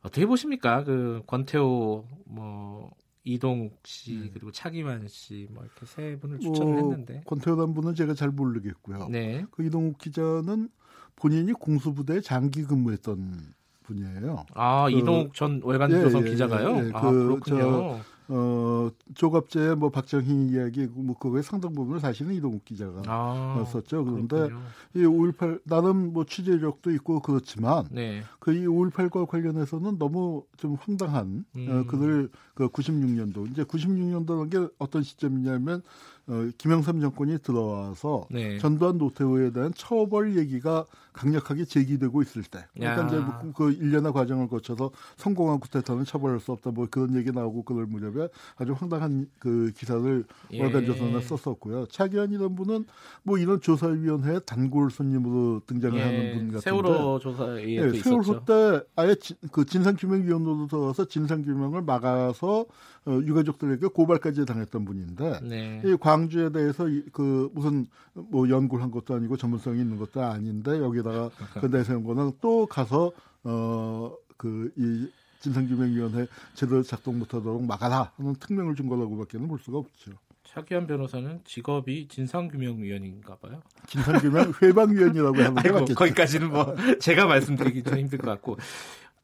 어떻게 0.06 0.26
보십니까? 0.28 0.84
그 0.84 1.24
권태호 1.26 2.06
뭐 2.26 2.92
이동욱 3.24 3.80
씨 3.84 4.20
네. 4.20 4.30
그리고 4.32 4.52
차기만 4.52 5.08
씨뭐 5.08 5.64
이렇게 5.64 5.86
세 5.86 6.18
분을 6.20 6.40
추천을 6.40 6.74
뭐, 6.74 6.82
했는데 6.82 7.24
권태호 7.26 7.74
분은 7.74 7.96
제가 7.96 8.14
잘 8.14 8.30
모르겠고요. 8.30 9.10
네. 9.10 9.46
그 9.50 9.64
이동욱 9.64 9.98
기자는 9.98 10.70
본인이 11.16 11.54
공수부대에 11.54 12.22
장기 12.22 12.64
근무했던 12.64 13.56
분이에요. 13.84 14.46
아 14.54 14.86
그, 14.86 14.92
이동욱 14.92 15.34
전 15.34 15.60
월간조선 15.64 16.22
예, 16.22 16.28
예, 16.28 16.32
기자가요? 16.32 16.76
예, 16.76 16.88
예. 16.88 16.92
아, 16.94 17.02
그, 17.02 17.40
그렇군요. 17.42 18.00
어, 18.28 18.90
조갑제 19.14 19.76
뭐 19.76 19.90
박정희 19.90 20.48
이야기 20.50 20.88
뭐 20.88 21.18
그거의 21.18 21.44
상당 21.44 21.74
부분을 21.74 22.00
사실은 22.00 22.34
이동욱 22.34 22.66
기자가 22.66 23.04
아, 23.06 23.66
썼죠. 23.72 24.06
그런데 24.06 24.36
그렇군요. 24.36 24.62
이5.18 24.96 25.62
나름 25.66 26.14
뭐 26.14 26.26
취재력도 26.26 26.92
있고 26.92 27.22
그렇지만 27.22 27.88
네. 27.92 28.24
그이 28.40 28.66
5.18과 28.66 29.28
관련해서는 29.28 29.98
너무 30.00 30.46
좀 30.58 30.76
황당한 30.80 31.46
어, 31.54 31.58
음. 31.58 31.68
어, 31.70 31.90
그들 31.90 32.30
그 32.56 32.68
96년도 32.70 33.52
이제 33.52 33.64
96년도라는 33.64 34.50
게 34.50 34.74
어떤 34.80 35.04
시점이냐면 35.04 35.84
어, 36.28 36.50
김영삼 36.58 37.02
정권이 37.02 37.40
들어와서 37.40 38.26
네. 38.32 38.58
전두환 38.58 38.98
노태우에 38.98 39.52
대한 39.52 39.72
처벌 39.76 40.36
얘기가 40.38 40.86
강력하게 41.14 41.66
제기되고 41.66 42.22
있을 42.24 42.44
때 42.44 42.66
그러니까 42.74 43.04
야. 43.04 43.08
이제 43.08 43.20
뭐그 43.20 43.72
일련의 43.74 44.12
과정을 44.12 44.50
거쳐서 44.50 44.92
성공한 45.16 45.60
쿠데타는 45.60 46.04
처벌할 46.04 46.40
수 46.40 46.52
없다 46.52 46.72
뭐 46.72 46.88
그런 46.90 47.16
얘기 47.16 47.32
나오고 47.32 47.64
그럴 47.64 47.86
무렵에 47.86 48.28
아주 48.58 48.74
황당한 48.74 49.28
그 49.40 49.72
기사를 49.78 50.26
예. 50.52 50.62
월간조선에 50.62 51.22
썼었고요. 51.22 51.86
차기환 51.88 52.32
이런 52.32 52.56
분은 52.56 52.86
뭐 53.24 53.38
이런 53.38 53.62
조사위원회 53.62 54.40
단골 54.40 54.92
손님으로 54.92 55.62
등장을 55.68 55.98
예. 55.98 56.04
하는 56.04 56.34
분 56.34 56.52
같은데 56.52 56.60
세월호 56.60 57.20
조사에 57.20 57.64
예, 57.66 57.92
세월호 57.94 58.44
때 58.46 58.82
아예 58.96 59.16
지, 59.16 59.36
그 59.52 59.66
진상규명위원회로 59.66 60.68
들어서 60.68 61.06
진상규명을 61.06 61.84
막아서 61.84 62.66
어, 63.08 63.12
유가족들에게 63.24 63.88
고발까지 63.88 64.46
당했던 64.46 64.84
분인데 64.84 65.40
네. 65.44 65.82
이 65.86 65.96
광주에 66.16 66.50
대해서 66.50 66.88
이, 66.88 67.04
그 67.12 67.50
무슨 67.54 67.88
뭐 68.14 68.50
연구를 68.50 68.82
한 68.84 68.92
것도 68.92 69.16
아니고 69.16 69.36
전문성이 69.36 69.82
있는 69.82 69.98
것도 69.98 70.22
아닌데 70.22 70.80
여기다가 70.80 71.30
그 71.62 71.66
내세운 71.66 72.04
거는 72.04 72.32
또 72.40 72.66
가서 72.66 73.12
어그이 73.44 75.12
진상규명위원회 75.42 76.28
제대로 76.54 76.82
작동 76.82 77.20
못하도록 77.20 77.64
막아라 77.66 78.14
하는 78.16 78.36
특명을 78.36 78.76
준 78.76 78.88
거라고밖에는 78.88 79.48
볼 79.48 79.60
수가 79.60 79.80
없죠. 79.80 80.12
차기한 80.44 80.88
변호사는 80.88 81.42
직업이 81.44 82.08
진상규명위원인가 82.08 83.36
봐요. 83.36 83.62
진상규명 83.88 84.54
회방위원이라고 84.62 85.38
하는 85.38 85.56
게 85.56 85.70
맞겠죠. 85.72 85.96
거기까지는 85.96 86.50
뭐 86.50 86.74
제가 87.00 87.26
말씀드리기 87.26 87.84
좀 87.84 87.98
힘들 87.98 88.20
것 88.20 88.28
같고 88.28 88.58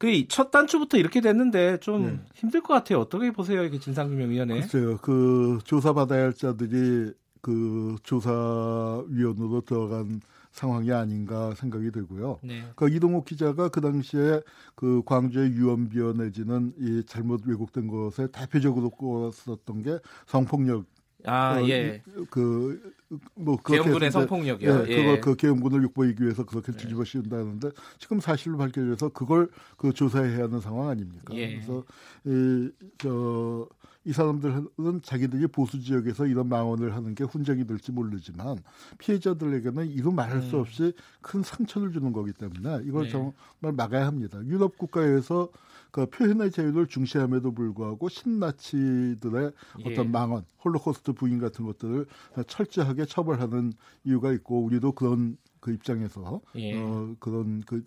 그첫 0.02 0.50
단추부터 0.50 0.98
이렇게 0.98 1.20
됐는데 1.20 1.78
좀 1.78 2.02
네. 2.02 2.20
힘들 2.34 2.60
것 2.60 2.74
같아요. 2.74 2.98
어떻게 2.98 3.30
보세요, 3.30 3.62
이게 3.62 3.78
진상규명위원회? 3.78 4.62
글쎄요, 4.62 4.98
그 4.98 5.60
조사받아야 5.62 6.24
할 6.24 6.32
자들이 6.32 7.12
그 7.40 7.96
조사위원으로 8.02 9.60
들어간 9.64 10.20
상황이 10.50 10.90
아닌가 10.90 11.54
생각이 11.54 11.92
되고요. 11.92 12.40
네. 12.42 12.64
그 12.74 12.88
이동욱 12.88 13.24
기자가 13.24 13.68
그 13.68 13.80
당시에 13.80 14.40
그 14.74 15.02
광주의 15.06 15.52
유언비어 15.52 16.14
내지는 16.14 16.72
이 16.78 17.04
잘못 17.06 17.42
왜곡된 17.46 17.86
것에 17.86 18.26
대표적으로 18.32 18.90
꼽았었던 18.90 19.82
게 19.82 19.98
성폭력 20.26 20.84
아, 21.24 21.60
어, 21.60 21.68
예. 21.68 22.02
그, 22.30 22.94
뭐, 23.34 23.56
계엄군의 23.56 24.10
성폭력이요. 24.10 24.70
예, 24.70 24.84
예. 24.88 24.96
그거 24.96 25.20
그 25.20 25.36
계엄군을 25.36 25.82
육보이기 25.84 26.22
위해서 26.22 26.44
그렇게 26.44 26.72
예. 26.72 26.76
뒤집어 26.76 27.04
씌운다는데 27.04 27.70
지금 27.98 28.20
사실로 28.20 28.58
밝혀져서 28.58 29.10
그걸 29.10 29.48
그 29.76 29.92
조사해야 29.92 30.44
하는 30.44 30.60
상황 30.60 30.88
아닙니까? 30.88 31.34
예. 31.34 31.54
그래서 31.54 31.84
이, 32.24 32.70
저, 32.98 33.68
이 34.04 34.12
사람들은 34.12 35.02
자기들이 35.02 35.46
보수 35.48 35.80
지역에서 35.80 36.26
이런 36.26 36.48
망언을 36.48 36.94
하는 36.94 37.14
게 37.14 37.24
훈적이 37.24 37.66
될지 37.66 37.92
모르지만 37.92 38.58
피해자들에게는 38.98 39.90
이루 39.90 40.10
말할 40.10 40.42
수 40.42 40.56
음. 40.56 40.60
없이 40.62 40.92
큰 41.20 41.42
상처를 41.42 41.92
주는 41.92 42.12
거기 42.12 42.32
때문에 42.32 42.82
이걸 42.84 43.04
네. 43.04 43.10
정말 43.10 43.72
막아야 43.76 44.06
합니다. 44.06 44.40
유럽 44.44 44.76
국가에서 44.76 45.48
그 45.92 46.06
표현의 46.06 46.50
자유를 46.50 46.88
중시함에도 46.88 47.52
불구하고 47.52 48.08
신나치들의 48.08 49.52
예. 49.80 49.90
어떤 49.90 50.10
망언, 50.10 50.44
홀로코스트 50.64 51.12
부인 51.12 51.38
같은 51.38 51.66
것들을 51.66 52.06
철저하게 52.46 53.04
처벌하는 53.04 53.74
이유가 54.02 54.32
있고 54.32 54.64
우리도 54.64 54.92
그런 54.92 55.36
그 55.60 55.72
입장에서 55.72 56.40
예. 56.56 56.80
어, 56.80 57.14
그런 57.20 57.62
그, 57.66 57.84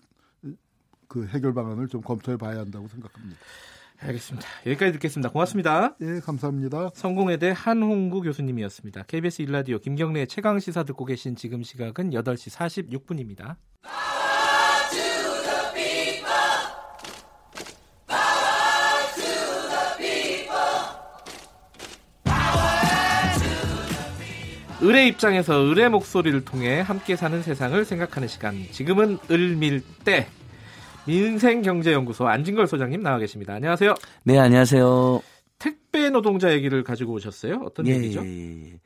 그 1.08 1.26
해결 1.28 1.54
방안을 1.56 1.88
좀 1.88 2.02
검토해 2.02 2.38
봐야 2.38 2.60
한다고 2.60 2.88
생각합니다. 2.88 3.38
알겠습니다. 3.98 4.48
여기까지 4.68 4.94
듣겠습니다. 4.94 5.32
고맙습니다. 5.32 5.96
예, 6.02 6.20
감사합니다. 6.20 6.92
성공회대 6.94 7.54
한홍구 7.56 8.22
교수님이었습니다. 8.22 9.04
KBS 9.04 9.42
일라디오 9.42 9.80
김경래 9.80 10.28
최강 10.28 10.60
시사 10.60 10.84
듣고 10.84 11.06
계신 11.06 11.36
지금 11.36 11.64
시각은 11.64 12.12
8시 12.12 12.52
46분입니다. 12.52 13.56
을의 24.86 25.08
입장에서 25.08 25.68
을의 25.68 25.90
목소리를 25.90 26.46
통해 26.46 26.80
함께 26.80 27.16
사는 27.16 27.42
세상을 27.42 27.84
생각하는 27.84 28.28
시간. 28.28 28.56
지금은 28.72 29.18
을밀대 29.32 30.28
민생경제연구소 31.08 32.28
안진걸 32.28 32.68
소장님 32.68 33.02
나와 33.02 33.18
계십니다. 33.18 33.56
안녕하세요. 33.56 33.96
네, 34.24 34.38
안녕하세요. 34.38 35.22
택배 35.58 36.12
노동자 36.12 36.54
얘기를 36.54 36.84
가지고 36.84 37.14
오셨어요? 37.14 37.64
어떤 37.66 37.88
예, 37.88 37.96
얘기죠? 37.96 38.24
예, 38.24 38.74
예. 38.74 38.80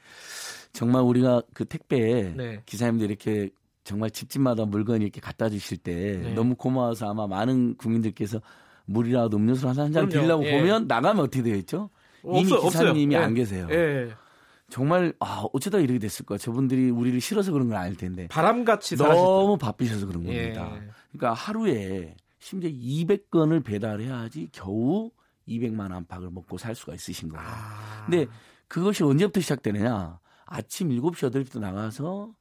정말 0.71 1.01
우리가 1.01 1.41
그 1.53 1.65
택배 1.65 2.33
네. 2.33 2.61
기사님들 2.65 3.09
이렇게 3.09 3.49
정말 3.83 4.09
집집마다 4.09 4.63
물건 4.63 5.01
이렇게 5.01 5.19
갖다 5.19 5.49
주실 5.49 5.77
때 5.77 6.17
네. 6.23 6.33
너무 6.33 6.55
고마워서 6.55 7.09
아마 7.09 7.27
많은 7.27 7.75
국민들께서 7.75 8.39
물이라도 8.85 9.35
음료수 9.35 9.67
한잔 9.67 10.07
드리려고 10.07 10.45
예. 10.45 10.57
보면 10.57 10.87
나가면 10.87 11.25
어떻게 11.25 11.43
되겠죠? 11.43 11.89
이미 12.23 12.45
기사님이 12.45 13.17
안 13.17 13.33
계세요. 13.33 13.67
예. 14.69 14.73
정말 14.73 15.13
아 15.19 15.45
어쩌다 15.53 15.79
이렇게 15.79 15.99
됐을까? 15.99 16.37
저분들이 16.37 16.89
우리를 16.89 17.19
싫어서 17.19 17.51
그런 17.51 17.69
건 17.69 17.77
아닐 17.77 17.97
텐데 17.97 18.27
바람같이 18.27 18.95
너무 18.97 19.57
바쁘셔서 19.57 20.05
그런 20.05 20.23
겁니다. 20.23 20.71
예. 20.75 20.89
그러니까 21.11 21.33
하루에 21.33 22.15
심지어 22.39 22.69
200건을 22.69 23.63
배달해야지 23.63 24.49
겨우 24.51 25.11
200만 25.47 25.91
안팎을 25.91 26.29
먹고 26.31 26.57
살 26.57 26.75
수가 26.75 26.93
있으신 26.93 27.29
거예요. 27.29 27.45
아. 27.45 28.05
근데 28.05 28.27
그것이 28.67 29.03
언제부터 29.03 29.41
시작되느냐? 29.41 30.19
아침 30.45 30.89
7시, 30.89 31.31
8시부터 31.31 31.59
나가서 31.59 32.31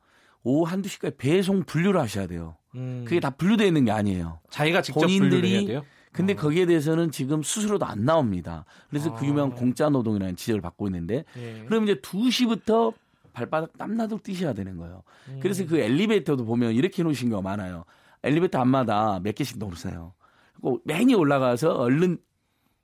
오후 0.43 0.65
한두 0.65 0.89
시까지 0.89 1.17
배송 1.17 1.65
분류를 1.65 2.01
하셔야 2.01 2.27
돼요. 2.27 2.57
음. 2.75 3.05
그게 3.07 3.21
다 3.21 3.31
분류되어 3.31 3.67
있는 3.67 3.85
게 3.87 3.91
아니에요. 3.91 4.41
자기가 4.51 4.83
직접 4.83 5.01
본인들이 5.01 5.55
해야 5.55 5.67
돼요? 5.67 5.85
근데 6.13 6.33
어. 6.33 6.37
거기에 6.37 6.67
대해서는 6.67 7.11
지금 7.11 7.43
스스로도 7.43 7.85
안 7.87 8.05
나옵니다. 8.05 8.65
그래서 8.89 9.11
그 9.11 9.17
아. 9.17 9.21
그 9.21 9.27
유명한 9.27 9.55
공짜 9.55 9.89
노동이라는 9.89 10.37
지적을 10.37 10.61
받고 10.61 10.87
있는데 10.89 11.25
예. 11.37 11.65
그럼 11.67 11.85
이제 11.85 11.95
2시부터 11.95 12.95
발바닥 13.33 13.77
땀나도록 13.79 14.23
뛰셔야 14.23 14.53
되는 14.53 14.77
거예요. 14.77 15.03
음. 15.29 15.39
그래서 15.41 15.67
그 15.67 15.79
엘리베이터도 15.79 16.45
보면 16.45 16.73
이렇게 16.73 17.03
놓으신 17.03 17.31
경우가 17.31 17.49
많아요. 17.49 17.85
엘리베이터 18.23 18.59
앞마다 18.61 19.21
몇 19.23 19.35
개씩 19.35 19.59
놓으세요. 19.59 20.15
그리고 20.55 20.81
맨이 20.85 21.15
올라가서 21.15 21.75
얼른 21.75 22.19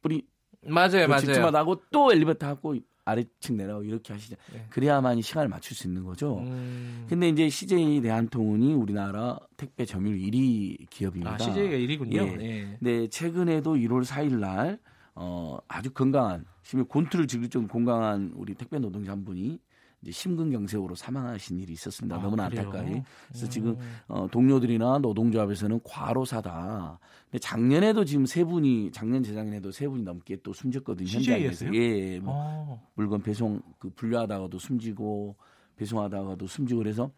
뿌리 0.01 0.27
맞아요, 0.67 1.09
맞아요. 1.09 1.21
집집마다 1.21 1.59
하고 1.59 1.83
또 1.91 2.13
엘리베이터 2.13 2.47
하고 2.47 2.77
아래층 3.05 3.57
내려고 3.57 3.85
이렇게 3.85 4.13
하시죠. 4.13 4.37
네. 4.53 4.67
그래야만이 4.71 5.23
시간을 5.23 5.49
맞출 5.49 5.77
수 5.77 5.87
있는 5.87 6.05
거죠. 6.05 6.39
음. 6.39 7.07
근데 7.09 7.29
이제 7.29 7.49
CJ 7.49 8.01
대한통운이 8.01 8.73
우리나라 8.75 9.39
택배 9.57 9.85
점유율 9.85 10.19
1위 10.19 10.89
기업입니다. 10.91 11.35
아, 11.35 11.39
CJ가 11.39 11.77
1위군요. 11.77 12.15
예. 12.15 12.37
네. 12.37 12.79
네. 12.81 13.09
최근에도 13.09 13.75
1월 13.75 14.05
4일 14.05 14.39
날 14.39 14.79
어, 15.15 15.59
아주 15.69 15.93
건강한 15.93 16.45
심지어 16.63 16.85
곤투를 16.87 17.27
즐길 17.27 17.51
정도 17.51 17.69
건강한 17.69 18.33
우리 18.35 18.55
택배 18.55 18.79
노동자 18.79 19.13
한 19.13 19.25
분이 19.25 19.59
이제 20.05 20.13
심근경색으로 20.13 20.95
사망하신 20.95 21.59
일이 21.61 21.73
있었습니다. 21.73 22.17
아, 22.17 22.21
너무나 22.21 22.45
안타까이. 22.45 23.03
그래서 23.29 23.47
음. 23.47 23.51
지금 23.51 23.77
어, 24.07 24.29
동료들이나 24.31 24.99
노동조합에서는 24.99 25.81
과로사다. 25.83 26.99
근데 27.31 27.39
작년에도 27.39 28.05
지금 28.05 28.27
세 28.27 28.45
분이 28.45 28.91
작년 28.93 29.23
재작년에도 29.23 29.73
세 29.73 29.89
분이 29.89 30.03
넘게 30.03 30.37
또 30.43 30.53
숨졌거든요. 30.53 31.09
현장에서. 31.09 31.75
예. 31.75 32.21
뭐 32.21 32.35
아. 32.37 32.79
물건 32.95 33.23
배송 33.23 33.63
그 33.79 33.89
분류하다가도 33.91 34.59
숨지고 34.59 35.37
배송하다가도 35.77 36.47
숨지고 36.47 36.79
그래서 36.79 37.11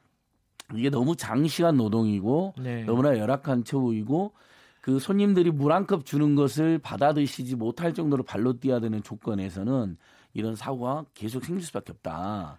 이게 0.74 0.88
너무 0.88 1.16
장시간 1.16 1.76
노동이고 1.76 2.54
네. 2.62 2.84
너무나 2.84 3.18
열악한 3.18 3.64
처우이고 3.64 4.32
그 4.80 5.00
손님들이 5.00 5.50
물 5.50 5.72
한 5.72 5.86
컵 5.86 6.04
주는 6.06 6.36
것을 6.36 6.78
받아 6.78 7.12
드시지 7.12 7.56
못할 7.56 7.92
정도로 7.92 8.22
발로 8.22 8.58
뛰어야 8.60 8.78
되는 8.78 9.02
조건에서는 9.02 9.96
이런 10.36 10.54
사고가 10.54 11.06
계속 11.14 11.44
생길 11.46 11.64
수밖에 11.64 11.92
없다. 11.92 12.58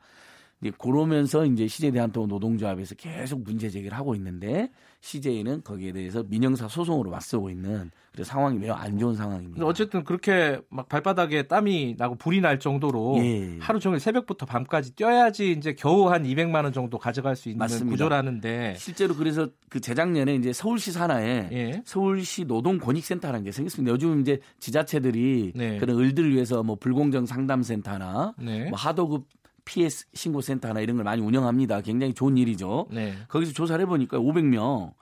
이제 0.61 0.71
그러면서 0.77 1.45
이제 1.45 1.67
CJ 1.67 1.91
대한통운 1.91 2.29
노동조합에서 2.29 2.95
계속 2.95 3.43
문제 3.43 3.69
제기를 3.69 3.95
하고 3.97 4.15
있는데 4.15 4.71
CJ는 5.01 5.61
거기에 5.63 5.91
대해서 5.91 6.23
민영사 6.27 6.67
소송으로 6.67 7.11
맞서고 7.11 7.49
있는 7.49 7.91
그 8.15 8.23
상황이 8.23 8.57
매우 8.57 8.73
안 8.73 8.97
좋은 8.97 9.13
상황입니다. 9.13 9.63
어쨌든 9.63 10.03
그렇게 10.03 10.59
막 10.69 10.89
발바닥에 10.89 11.43
땀이 11.43 11.95
나고 11.99 12.15
불이 12.15 12.41
날 12.41 12.59
정도로 12.59 13.17
예. 13.19 13.59
하루 13.59 13.79
종일 13.79 13.99
새벽부터 13.99 14.47
밤까지 14.47 14.95
뛰어야지 14.95 15.51
이제 15.51 15.75
겨우 15.75 16.09
한 16.09 16.23
200만 16.23 16.63
원 16.63 16.73
정도 16.73 16.97
가져갈 16.97 17.35
수 17.35 17.49
있는 17.49 17.59
맞습니다. 17.59 17.91
구조라는데 17.91 18.73
실제로 18.79 19.15
그래서 19.15 19.49
그 19.69 19.79
재작년에 19.79 20.33
이제 20.33 20.51
서울시 20.51 20.91
산하에 20.91 21.49
예. 21.51 21.81
서울시 21.85 22.45
노동권익센터라는 22.45 23.43
게 23.43 23.51
생겼습니다. 23.51 23.93
요즘 23.93 24.19
이제 24.21 24.39
지자체들이 24.59 25.51
네. 25.55 25.77
그런 25.77 25.99
을들을 25.99 26.33
위해서 26.33 26.63
뭐 26.63 26.75
불공정 26.75 27.27
상담센터나 27.27 28.33
네. 28.39 28.69
뭐 28.69 28.79
하도급 28.79 29.27
피해 29.67 29.89
신고센터나 29.89 30.79
이런 30.79 30.95
걸 30.95 31.03
많이 31.03 31.21
운영합니다. 31.21 31.81
굉장히 31.81 32.13
좋은 32.13 32.37
일이죠. 32.37 32.87
네. 32.89 33.13
거기서 33.27 33.51
조사를 33.51 33.83
해보니까 33.83 34.17
500명 34.17 34.93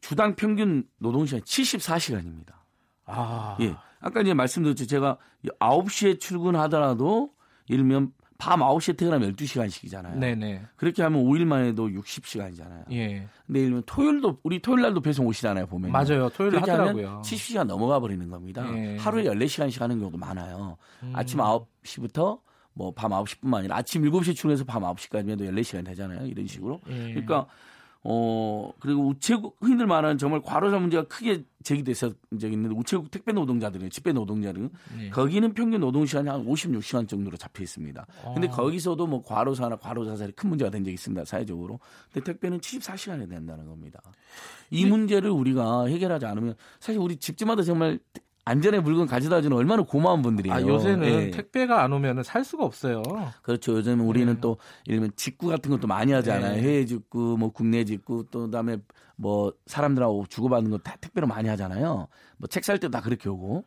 주당 0.00 0.36
평균 0.36 0.84
노동시간 0.98 1.42
74시간입니다. 1.42 2.52
아. 3.04 3.56
예. 3.60 3.74
아까 4.00 4.20
이제 4.20 4.32
말씀드렸죠. 4.32 4.86
제가 4.86 5.18
9시에 5.58 6.20
출근하더라도 6.20 7.30
예를 7.68 7.82
들면 7.84 8.12
밤 8.38 8.60
9시에 8.60 8.96
퇴근하면 8.96 9.34
12시간씩이잖아요. 9.34 10.18
네네. 10.18 10.62
그렇게 10.76 11.02
하면 11.02 11.24
5일 11.24 11.44
만에도 11.44 11.88
60시간이잖아요. 11.88 12.92
예. 12.92 13.28
근데 13.46 13.60
들면 13.60 13.82
토요일도 13.86 14.38
우리 14.44 14.60
토요일 14.60 14.82
날도 14.82 15.00
배송 15.00 15.26
오시잖아요, 15.26 15.66
보면. 15.66 15.90
맞아요. 15.90 16.28
토요일 16.28 16.56
하더라고요. 16.60 17.22
70시간 17.24 17.64
넘어가 17.64 17.98
버리는 17.98 18.28
겁니다. 18.28 18.64
예. 18.76 18.96
하루에 18.98 19.24
14시간씩 19.24 19.80
하는 19.80 19.98
경우도 19.98 20.18
많아요. 20.18 20.76
음. 21.02 21.12
아침 21.14 21.40
9시부터 21.40 22.40
뭐 22.74 22.92
밤 22.92 23.10
9시뿐만 23.10 23.54
아니라 23.54 23.76
아침 23.76 24.02
7시에 24.02 24.34
출근해서 24.34 24.64
밤 24.64 24.82
9시까지면 24.82 25.40
14시간 25.40 25.84
되잖아요. 25.84 26.26
이런 26.26 26.46
식으로. 26.46 26.80
예. 26.88 27.10
그러니까 27.10 27.46
어, 28.04 28.72
그리고 28.80 29.06
우체국, 29.06 29.56
흔히들 29.60 29.86
말하는 29.86 30.18
정말 30.18 30.42
과로사 30.42 30.78
문제가 30.80 31.04
크게 31.04 31.44
제기됐었 31.62 32.16
적이 32.40 32.54
있는데 32.54 32.74
우체국 32.74 33.12
택배 33.12 33.30
노동자들은 33.30 33.90
집배 33.90 34.12
노동자들은 34.12 34.70
네. 34.98 35.10
거기는 35.10 35.54
평균 35.54 35.80
노동 35.80 36.04
시간이 36.04 36.28
한 36.28 36.44
56시간 36.44 37.08
정도로 37.08 37.36
잡혀 37.36 37.62
있습니다. 37.62 38.04
어. 38.24 38.34
근데 38.34 38.48
거기서도 38.48 39.06
뭐 39.06 39.22
과로사나 39.22 39.76
과로자살이 39.76 40.32
큰 40.32 40.48
문제가 40.48 40.68
된 40.70 40.82
적이 40.82 40.94
있습니다. 40.94 41.24
사회적으로. 41.24 41.78
근데 42.12 42.24
택배는 42.24 42.58
74시간이 42.58 43.30
된다는 43.30 43.66
겁니다. 43.66 44.00
이 44.70 44.84
문제를 44.84 45.30
우리가 45.30 45.86
해결하지 45.86 46.26
않으면 46.26 46.56
사실 46.80 47.00
우리 47.00 47.16
집집마다 47.16 47.62
정말 47.62 48.00
안전에 48.44 48.80
물건 48.80 49.06
가져다 49.06 49.40
주는 49.40 49.56
얼마나 49.56 49.82
고마운 49.82 50.20
분들이에요. 50.22 50.54
아, 50.56 50.60
요새는 50.62 51.08
예. 51.08 51.30
택배가 51.30 51.82
안 51.82 51.92
오면 51.92 52.22
살 52.24 52.44
수가 52.44 52.64
없어요. 52.64 53.02
그렇죠. 53.42 53.72
요즘은 53.76 54.04
우리는 54.04 54.34
네. 54.34 54.40
또 54.40 54.56
예를 54.88 54.98
들면 55.00 55.12
직구 55.16 55.46
같은 55.48 55.70
것도 55.70 55.86
많이 55.86 56.10
하잖아요. 56.12 56.56
네. 56.56 56.62
해외 56.62 56.84
직구, 56.84 57.36
뭐 57.38 57.50
국내 57.52 57.84
직구, 57.84 58.26
또 58.30 58.46
그다음에 58.46 58.78
뭐 59.16 59.52
사람들하고 59.66 60.26
주고받는 60.28 60.70
거 60.72 60.78
다 60.78 60.96
택배로 61.00 61.26
많이 61.28 61.48
하잖아요. 61.48 62.08
뭐 62.38 62.48
책 62.48 62.64
살때다 62.64 63.00
그렇게 63.02 63.28
오고. 63.28 63.64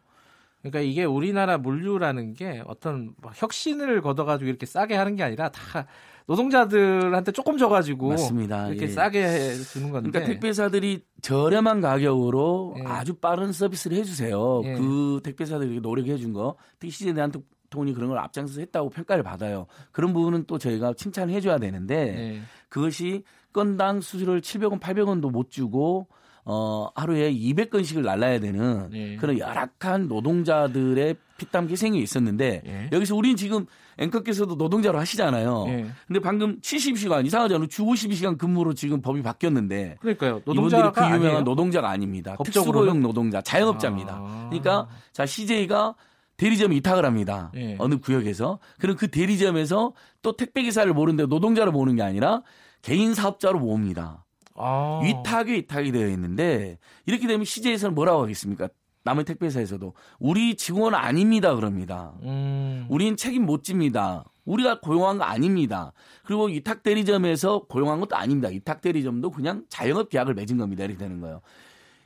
그러니까 0.61 0.79
이게 0.81 1.03
우리나라 1.05 1.57
물류라는 1.59 2.33
게 2.33 2.63
어떤 2.65 3.13
뭐 3.21 3.31
혁신을 3.35 4.01
걷어가지고 4.01 4.49
이렇게 4.49 4.65
싸게 4.65 4.95
하는 4.95 5.15
게 5.15 5.21
아니라 5.23 5.49
다 5.49 5.85
노동자들한테 6.27 7.31
조금 7.31 7.57
줘가지고 7.57 8.09
맞습니다. 8.09 8.69
이렇게 8.69 8.85
예. 8.85 8.88
싸게 8.88 9.53
주는 9.55 9.91
건데. 9.91 10.09
그러니까 10.09 10.31
택배사들이 10.31 11.03
저렴한 11.21 11.81
가격으로 11.81 12.75
예. 12.79 12.83
아주 12.85 13.13
빠른 13.15 13.51
서비스를 13.51 13.97
해주세요. 13.97 14.61
예. 14.63 14.73
그 14.75 15.21
택배사들이 15.23 15.79
노력해 15.81 16.17
준 16.17 16.33
거, 16.33 16.55
특히 16.79 16.91
시제에 16.91 17.13
대한 17.13 17.31
통이 17.69 17.93
그런 17.93 18.09
걸 18.09 18.17
앞장서서 18.19 18.61
했다고 18.61 18.89
평가를 18.89 19.23
받아요. 19.23 19.67
그런 19.91 20.13
부분은 20.13 20.45
또 20.47 20.57
저희가 20.57 20.93
칭찬을 20.93 21.33
해줘야 21.33 21.59
되는데 21.59 21.95
예. 22.17 22.41
그것이 22.69 23.23
건당 23.53 24.01
수수료를 24.01 24.41
700원, 24.41 24.79
800원도 24.79 25.31
못 25.31 25.49
주고 25.49 26.07
어, 26.47 26.89
하루에 26.93 27.34
200건씩을 27.34 28.01
날라야 28.03 28.39
되는 28.39 28.89
네. 28.91 29.15
그런 29.15 29.39
열악한 29.39 30.08
노동자들의 30.08 31.15
피땀 31.38 31.69
희생이 31.69 31.99
있었는데 31.99 32.62
네. 32.63 32.89
여기서 32.91 33.15
우리는 33.15 33.36
지금 33.36 33.65
앵커께서도 33.97 34.55
노동자로 34.55 34.99
하시잖아요. 34.99 35.65
네. 35.65 35.88
근데 36.08 36.19
방금 36.19 36.60
70시간 36.62 37.25
이상하잖아요. 37.25 37.67
주 37.67 37.84
52시간 37.84 38.38
근무로 38.38 38.75
지금 38.75 39.01
법이 39.01 39.23
바뀌었는데 39.23 39.97
그러니까요. 39.99 40.41
노동자가 40.45 40.91
그 40.91 41.01
유명한 41.01 41.25
아니에요? 41.25 41.41
노동자가 41.41 41.89
아닙니다. 41.89 42.38
특수고용 42.43 43.01
노동자, 43.01 43.41
자영업자입니다. 43.41 44.13
아. 44.13 44.47
그러니까 44.49 44.88
자 45.13 45.25
CJ가 45.25 45.95
대리점 46.38 46.73
이탁을 46.73 47.05
합니다. 47.05 47.51
네. 47.53 47.75
어느 47.79 47.97
구역에서. 47.97 48.60
그럼 48.79 48.97
그 48.97 49.08
대리점에서 49.08 49.93
또 50.21 50.36
택배 50.36 50.62
기사를 50.62 50.91
모르는데 50.93 51.25
노동자를 51.27 51.71
모으는 51.71 51.95
게 51.95 52.03
아니라 52.03 52.43
개인 52.81 53.13
사업자로 53.13 53.60
모읍니다. 53.60 54.24
아. 54.55 55.01
위탁이 55.03 55.51
위탁이 55.51 55.91
되어 55.91 56.07
있는데 56.09 56.77
이렇게 57.05 57.27
되면 57.27 57.45
CJ에서는 57.45 57.93
뭐라고 57.93 58.23
하겠습니까? 58.23 58.69
남의 59.03 59.23
택배사에서도 59.25 59.93
우리 60.19 60.55
직원 60.55 60.95
아닙니다 60.95 61.53
그럽니다. 61.55 62.13
음. 62.23 62.87
우린 62.89 63.15
책임 63.15 63.45
못 63.45 63.63
집니다. 63.63 64.25
우리가 64.45 64.79
고용한 64.79 65.17
거 65.19 65.23
아닙니다. 65.23 65.93
그리고 66.23 66.45
위탁 66.45 66.83
대리점에서 66.83 67.65
고용한 67.67 67.99
것도 67.99 68.15
아닙니다. 68.15 68.49
위탁 68.49 68.81
대리점도 68.81 69.31
그냥 69.31 69.65
자영업 69.69 70.09
계약을 70.09 70.33
맺은 70.33 70.57
겁니다. 70.57 70.83
이렇게 70.83 70.97
되는 70.97 71.19
거예요. 71.19 71.41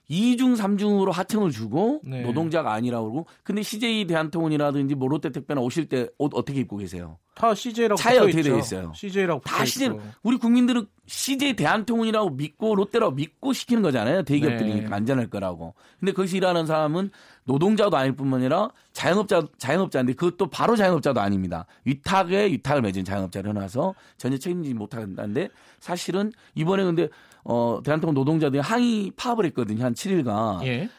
2중, 0.09 0.57
3중으로 0.57 1.11
하청을 1.11 1.51
주고 1.51 2.01
네. 2.03 2.21
노동자가 2.21 2.73
아니라고 2.73 3.11
그러고 3.11 3.27
근데 3.43 3.61
CJ 3.61 4.07
대한통운이라든지 4.07 4.95
뭐 4.95 5.07
롯데택배나 5.07 5.61
오실 5.61 5.87
때 5.87 6.07
옷 6.17 6.31
어떻게 6.33 6.61
입고 6.61 6.77
계세요? 6.77 7.17
다 7.35 7.53
CJ라고 7.55 7.95
차에 7.95 8.17
어떻게 8.17 8.41
되어 8.41 8.57
있어요? 8.57 8.91
CJ라고 8.95 9.41
다 9.41 9.63
CJ. 9.63 9.91
우리 10.23 10.37
국민들은 10.37 10.87
CJ 11.05 11.55
대한통운이라고 11.55 12.31
믿고 12.31 12.75
롯데라고 12.75 13.13
믿고 13.13 13.53
시키는 13.53 13.81
거잖아요. 13.81 14.23
대기업들이 14.23 14.81
네. 14.81 14.87
안전할 14.89 15.29
거라고. 15.29 15.73
근데 15.99 16.11
거기서 16.11 16.37
일하는 16.37 16.65
사람은 16.65 17.11
노동자도 17.45 17.97
아닐 17.97 18.13
뿐만 18.13 18.41
아니라 18.41 18.69
자영업자 18.93 19.47
자영업자인데 19.57 20.13
그것도 20.13 20.47
바로 20.49 20.75
자영업자도 20.75 21.19
아닙니다. 21.19 21.65
위탁에 21.85 22.47
위탁을 22.47 22.81
맺은 22.81 23.05
자영업자를 23.05 23.51
해놔서 23.51 23.95
전혀 24.17 24.37
책임지지 24.37 24.75
못한다는데 24.75 25.49
사실은 25.79 26.31
이번에 26.55 26.83
근데 26.83 27.09
어 27.43 27.79
대한통운 27.83 28.13
노동자들이 28.13 28.61
항의 28.61 29.11
파업을 29.15 29.45
했거든요. 29.45 29.83
한 29.83 29.93
7일간. 29.93 30.65
예. 30.65 30.89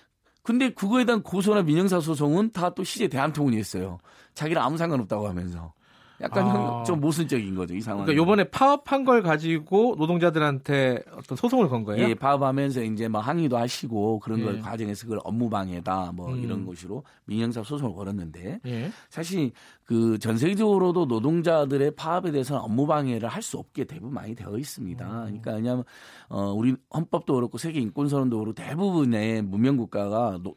근데 0.43 0.71
그거에 0.71 1.05
대한 1.05 1.23
고소나 1.23 1.63
민영사 1.63 2.01
소송은 2.01 2.53
다또 2.53 2.83
CJ 2.83 3.09
대한통운이 3.09 3.57
했어요. 3.57 3.99
자기랑 4.35 4.65
아무 4.65 4.77
상관없다고 4.79 5.29
하면서. 5.29 5.73
약간 6.23 6.47
아. 6.47 6.83
좀 6.85 7.01
모순적인 7.01 7.55
거죠 7.55 7.75
이 7.75 7.81
상황. 7.81 8.05
그러니까 8.05 8.23
요번에 8.23 8.45
파업한 8.45 9.05
걸 9.05 9.23
가지고 9.23 9.97
노동자들한테 9.99 11.03
어떤 11.17 11.37
소송을 11.37 11.69
건 11.69 11.85
거예요? 11.85 12.09
예, 12.09 12.15
파업하면서 12.15 12.83
이제 12.85 13.09
막 13.09 13.21
항의도 13.21 13.57
하시고 13.57 14.21
그런 14.21 14.41
예. 14.41 14.45
걸 14.45 14.61
과정에서 14.61 15.05
그걸 15.07 15.21
업무방해다 15.25 16.13
뭐 16.15 16.33
음. 16.33 16.43
이런 16.45 16.65
것으로 16.67 17.05
민형사 17.25 17.63
소송을 17.63 17.95
걸었는데 17.95 18.61
예. 18.67 18.91
사실 19.09 19.51
그 19.85 20.19
전 20.21 20.37
세계적으로도 20.37 21.07
노동자들의 21.07 21.93
파업에 21.97 22.31
대해서는 22.31 22.63
업무방해를 22.63 23.29
할 23.29 23.41
수 23.41 23.57
없게 23.57 23.85
대부분 23.85 24.13
많이 24.13 24.35
되어 24.35 24.59
있습니다. 24.59 25.05
음. 25.07 25.25
그러니까 25.25 25.53
왜냐하면 25.55 25.85
어 26.29 26.53
우리 26.53 26.77
헌법도 26.95 27.35
그렇고 27.35 27.57
세계 27.57 27.81
인권선언도 27.81 28.39
그렇고 28.39 28.53
대부분의 28.55 29.41
문명 29.43 29.79
국가가 29.79 30.39
노, 30.43 30.55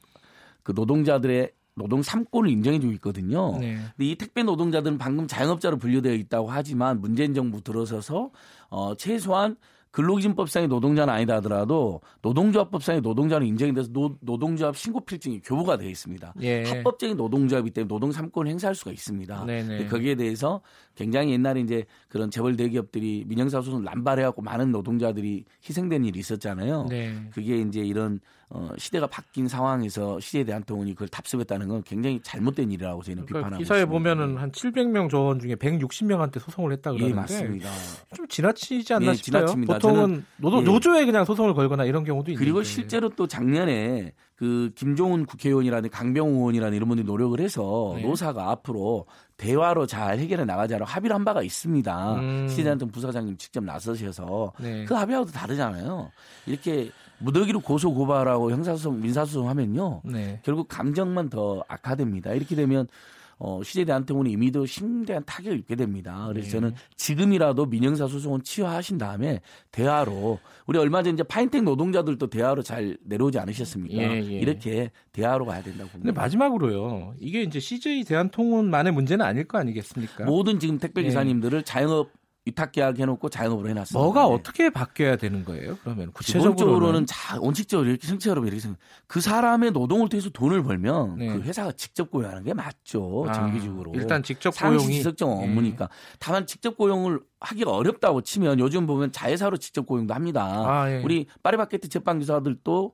그 0.63 0.73
노동자들의 0.75 1.51
노동 1.75 2.01
3권을 2.01 2.49
인정해주고 2.49 2.93
있거든요. 2.93 3.57
네. 3.59 3.75
근데 3.95 4.11
이 4.11 4.15
택배 4.15 4.43
노동자들은 4.43 4.97
방금 4.97 5.27
자영업자로 5.27 5.77
분류되어 5.77 6.13
있다고 6.13 6.49
하지만 6.49 7.01
문재인 7.01 7.33
정부 7.33 7.61
들어서서 7.61 8.31
어 8.69 8.95
최소한 8.95 9.55
근로기준법상의 9.93 10.69
노동자는 10.69 11.13
아니다 11.13 11.35
하더라도 11.35 12.01
노동조합법상의 12.23 13.01
노동자는 13.01 13.45
인정이 13.45 13.75
돼서 13.75 13.89
노, 13.91 14.17
노동조합 14.21 14.75
신고 14.75 14.99
필증이 14.99 15.41
교부가 15.41 15.77
되어 15.77 15.87
있습니다. 15.87 16.33
예. 16.41 16.63
합법적인 16.63 17.15
노동조합이기 17.15 17.73
때문에 17.75 17.87
노동 17.87 18.09
3권을 18.09 18.47
행사할 18.47 18.73
수가 18.73 18.91
있습니다. 18.91 19.45
네네. 19.45 19.87
거기에 19.89 20.15
대해서 20.15 20.61
굉장히 20.95 21.33
옛날에 21.33 21.61
이제 21.61 21.85
그런 22.09 22.31
재벌 22.31 22.55
대기업들이 22.55 23.23
민형사 23.27 23.61
소송 23.61 23.83
남발해갖고 23.83 24.41
많은 24.41 24.71
노동자들이 24.71 25.45
희생된 25.63 26.05
일이 26.05 26.19
있었잖아요. 26.19 26.87
네. 26.89 27.15
그게 27.31 27.57
이제 27.57 27.81
이런 27.81 28.19
어, 28.55 28.69
시대가 28.77 29.07
바뀐 29.07 29.47
상황에서 29.47 30.19
시대 30.19 30.43
대한통운이 30.43 30.93
그걸 30.93 31.07
답습했다는 31.07 31.67
건 31.67 31.81
굉장히 31.83 32.19
잘못된 32.21 32.71
일이라고 32.71 33.01
저희는 33.01 33.25
그러니까 33.25 33.49
비판하고 33.49 33.63
기사에 33.63 33.79
있습니다. 33.79 33.91
보면은 33.91 34.37
한 34.37 34.51
700명 34.51 35.09
조원 35.09 35.39
중에 35.39 35.55
160명한테 35.55 36.39
소송을 36.39 36.71
했다 36.73 36.93
예, 36.93 36.97
그러는데 36.97 37.09
예, 37.09 37.15
맞습니다. 37.15 37.69
좀 38.15 38.27
지나치지 38.27 38.93
않나 38.93 39.07
예, 39.11 39.13
싶어요. 39.15 39.45
지나칩니다. 39.47 39.73
보통은 39.73 40.25
노조, 40.37 40.59
예. 40.59 40.61
노조에 40.61 41.05
그냥 41.05 41.25
소송을 41.25 41.55
걸거나 41.55 41.85
이런 41.85 42.03
경우도 42.03 42.29
있는데 42.29 42.45
그리고 42.45 42.61
실제로 42.61 43.09
또 43.09 43.25
작년에 43.25 44.13
그 44.43 44.71
김종훈 44.75 45.25
국회의원이라는 45.25 45.89
강병우 45.89 46.33
의원이라는 46.33 46.75
이런 46.75 46.89
분들이 46.89 47.07
노력을 47.07 47.39
해서 47.39 47.93
네. 47.95 48.01
노사가 48.01 48.49
앞으로 48.49 49.05
대화로 49.37 49.85
잘 49.85 50.19
해결해 50.19 50.43
나가자로 50.43 50.83
합의를 50.83 51.15
한 51.15 51.23
바가 51.23 51.43
있습니다. 51.43 52.15
음. 52.15 52.47
시대한통 52.49 52.89
부사장님 52.89 53.37
직접 53.37 53.63
나서셔서 53.63 54.51
네. 54.59 54.83
그 54.83 54.95
합의하고도 54.95 55.31
다르잖아요. 55.31 56.11
이렇게 56.45 56.91
무더기로 57.19 57.61
고소 57.61 57.93
고발하고 57.93 58.51
형사소송 58.51 58.99
민사소송 58.99 59.47
하면요. 59.47 60.01
네. 60.03 60.41
결국 60.43 60.67
감정만 60.67 61.29
더 61.29 61.63
악화됩니다. 61.69 62.33
이렇게 62.33 62.57
되면 62.57 62.89
어, 63.37 63.61
시제 63.63 63.85
대한통운이 63.85 64.31
이미 64.31 64.51
도 64.51 64.65
심대한 64.65 65.23
타격을 65.25 65.59
입게 65.59 65.75
됩니다. 65.75 66.25
그래서 66.27 66.45
네. 66.45 66.51
저는 66.51 66.73
지금이라도 66.95 67.65
민영사 67.65 68.07
소송은 68.07 68.43
치유하신 68.43 68.97
다음에 68.97 69.41
대화로 69.71 70.39
우리 70.65 70.79
얼마 70.79 71.03
전에 71.03 71.13
이제 71.13 71.23
파인텍 71.23 71.63
노동자들도 71.63 72.27
대화로 72.27 72.61
잘 72.61 72.97
내려오지 73.03 73.39
않으셨습니까? 73.39 74.01
예, 74.01 74.17
예. 74.17 74.39
이렇게 74.39 74.91
대화로 75.11 75.45
가야 75.45 75.61
된다고 75.61 75.89
봅니다. 75.89 76.07
근데 76.07 76.11
마지막으로요. 76.11 77.15
이게 77.19 77.41
이제 77.41 77.59
CJ 77.59 78.03
대한통운만의 78.05 78.93
문제는 78.93 79.25
아닐 79.25 79.45
거 79.45 79.57
아니겠습니까? 79.57 80.25
모든 80.25 80.59
지금 80.59 80.77
택배 80.77 81.03
기사님들을 81.03 81.59
예. 81.59 81.63
자영업 81.63 82.09
위탁 82.45 82.73
계약 82.73 82.99
해놓고 82.99 83.29
자영업으로 83.29 83.69
해놨습니다. 83.69 83.97
뭐가 83.97 84.27
네. 84.27 84.33
어떻게 84.33 84.69
바뀌어야 84.69 85.15
되는 85.15 85.45
거예요? 85.45 85.77
그러면 85.81 86.11
구체적으로는 86.11 87.05
자, 87.05 87.39
원칙적으로 87.39 87.89
이렇게 87.89 88.05
생체 88.05 88.29
여러분 88.29 88.49
이렇게 88.49 88.59
생각. 88.59 88.79
그 89.07 89.21
사람의 89.21 89.71
노동을 89.71 90.09
통해서 90.09 90.29
돈을 90.29 90.61
벌면 90.63 91.15
네. 91.17 91.27
그 91.27 91.41
회사가 91.41 91.71
직접 91.73 92.11
고용하는 92.11 92.43
게 92.43 92.53
맞죠. 92.53 93.25
아, 93.29 93.31
정기적으로. 93.31 93.93
일단 93.95 94.23
직접 94.23 94.51
고용이 94.51 94.93
지적정 94.93 95.39
네. 95.39 95.43
업무니까. 95.45 95.87
다만 96.19 96.45
직접 96.45 96.75
고용을 96.75 97.21
하기가 97.39 97.71
어렵다고 97.71 98.21
치면 98.21 98.59
요즘 98.59 98.87
보면 98.87 99.13
자회사로 99.13 99.55
직접 99.57 99.85
고용도 99.85 100.13
합니다. 100.13 100.63
아, 100.65 100.91
예. 100.91 101.01
우리 101.01 101.27
파리바게트 101.43 101.87
제빵 101.87 102.19
기사들도 102.19 102.93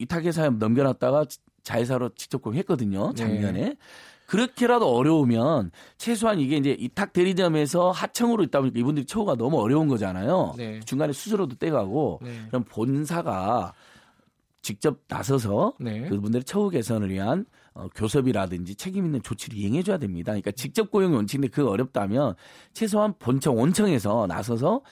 위탁회사에 0.00 0.50
넘겨놨다가 0.50 1.24
자회사로 1.70 2.10
직접 2.16 2.42
고용했거든요. 2.42 3.12
작년에. 3.14 3.76
그렇게라도 4.26 4.86
어려우면 4.94 5.72
최소한 5.98 6.38
이게 6.38 6.56
이제 6.56 6.76
이탁 6.78 7.12
대리점에서 7.12 7.90
하청으로 7.90 8.44
있다 8.44 8.60
보니까 8.60 8.78
이분들이 8.78 9.04
처우가 9.04 9.34
너무 9.34 9.58
어려운 9.60 9.88
거잖아요. 9.88 10.54
네. 10.56 10.78
중간에 10.80 11.12
수수료도 11.12 11.56
떼가고 11.56 12.20
네. 12.22 12.30
그럼 12.48 12.64
본사가 12.64 13.72
직접 14.62 14.98
나서서 15.08 15.74
네. 15.80 16.08
그분들의 16.08 16.44
처우 16.44 16.70
개선을 16.70 17.10
위한 17.10 17.44
어, 17.74 17.88
교섭이라든지 17.94 18.76
책임 18.76 19.04
있는 19.06 19.22
조치를 19.22 19.58
이행해 19.58 19.82
줘야 19.82 19.98
됩니다. 19.98 20.30
그러니까 20.32 20.52
직접 20.52 20.90
고용 20.90 21.14
원칙인데 21.14 21.48
그 21.48 21.68
어렵다면 21.68 22.34
최소한 22.72 23.14
본청 23.18 23.56
원청에서 23.56 24.26
나서서 24.28 24.82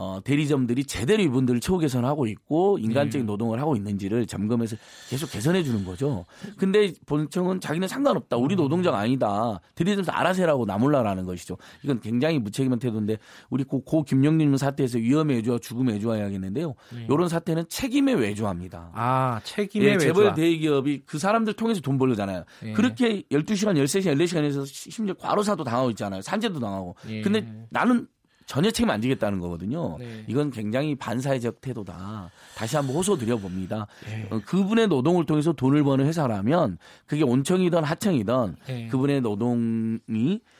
어, 0.00 0.20
대리점들이 0.22 0.84
제대로 0.84 1.24
이분들을 1.24 1.58
처우 1.58 1.80
개선하고 1.80 2.28
있고 2.28 2.78
인간적인 2.78 3.26
네. 3.26 3.32
노동을 3.32 3.60
하고 3.60 3.74
있는지를 3.74 4.28
점검해서 4.28 4.76
계속 5.10 5.28
개선해 5.32 5.64
주는 5.64 5.84
거죠. 5.84 6.24
근데 6.56 6.92
본청은 7.06 7.60
자기는 7.60 7.88
상관없다. 7.88 8.36
우리 8.36 8.54
음. 8.54 8.58
노동자가 8.58 8.98
아니다. 8.98 9.60
대리점에서 9.74 10.12
알아서 10.12 10.42
해라고 10.42 10.66
나몰라라는 10.66 11.24
것이죠. 11.24 11.58
이건 11.82 12.00
굉장히 12.00 12.38
무책임한 12.38 12.78
태도인데 12.78 13.18
우리 13.50 13.64
고, 13.64 13.82
고 13.82 14.04
김영림 14.04 14.56
사태에서 14.56 14.98
위험의 14.98 15.38
외주와 15.38 15.58
죽음의 15.58 15.94
외주화 15.94 16.14
해야겠는데요. 16.14 16.74
네. 16.94 17.06
이런 17.10 17.28
사태는 17.28 17.64
책임의 17.68 18.14
외주화입니다. 18.20 18.92
아, 18.94 19.40
책임의 19.42 19.88
예, 19.88 19.92
외주화. 19.94 20.12
재벌 20.12 20.34
대기업이 20.34 21.02
그 21.06 21.18
사람들 21.18 21.54
통해서 21.54 21.80
돈 21.80 21.98
벌려잖아요. 21.98 22.44
예. 22.66 22.72
그렇게 22.72 23.22
12시간, 23.32 23.76
13시간, 23.76 24.16
14시간에서 24.16 24.64
심지어 24.64 25.14
과로사도 25.14 25.64
당하고 25.64 25.90
있잖아요. 25.90 26.22
산재도 26.22 26.60
당하고. 26.60 26.94
예. 27.08 27.20
근데 27.22 27.44
나는 27.70 28.06
전혀 28.48 28.70
책임 28.70 28.88
안 28.88 29.02
지겠다는 29.02 29.40
거거든요. 29.40 29.98
네. 29.98 30.24
이건 30.26 30.50
굉장히 30.50 30.94
반사회적 30.94 31.60
태도다. 31.60 32.30
다시 32.56 32.76
한번 32.76 32.96
호소 32.96 33.18
드려 33.18 33.36
봅니다. 33.36 33.86
네. 34.06 34.26
어, 34.30 34.40
그분의 34.42 34.88
노동을 34.88 35.26
통해서 35.26 35.52
돈을 35.52 35.84
버는 35.84 36.06
회사라면 36.06 36.78
그게 37.06 37.22
온청이든 37.22 37.84
하청이든 37.84 38.56
네. 38.66 38.88
그분의 38.88 39.20
노동이 39.20 40.00
아, 40.00 40.57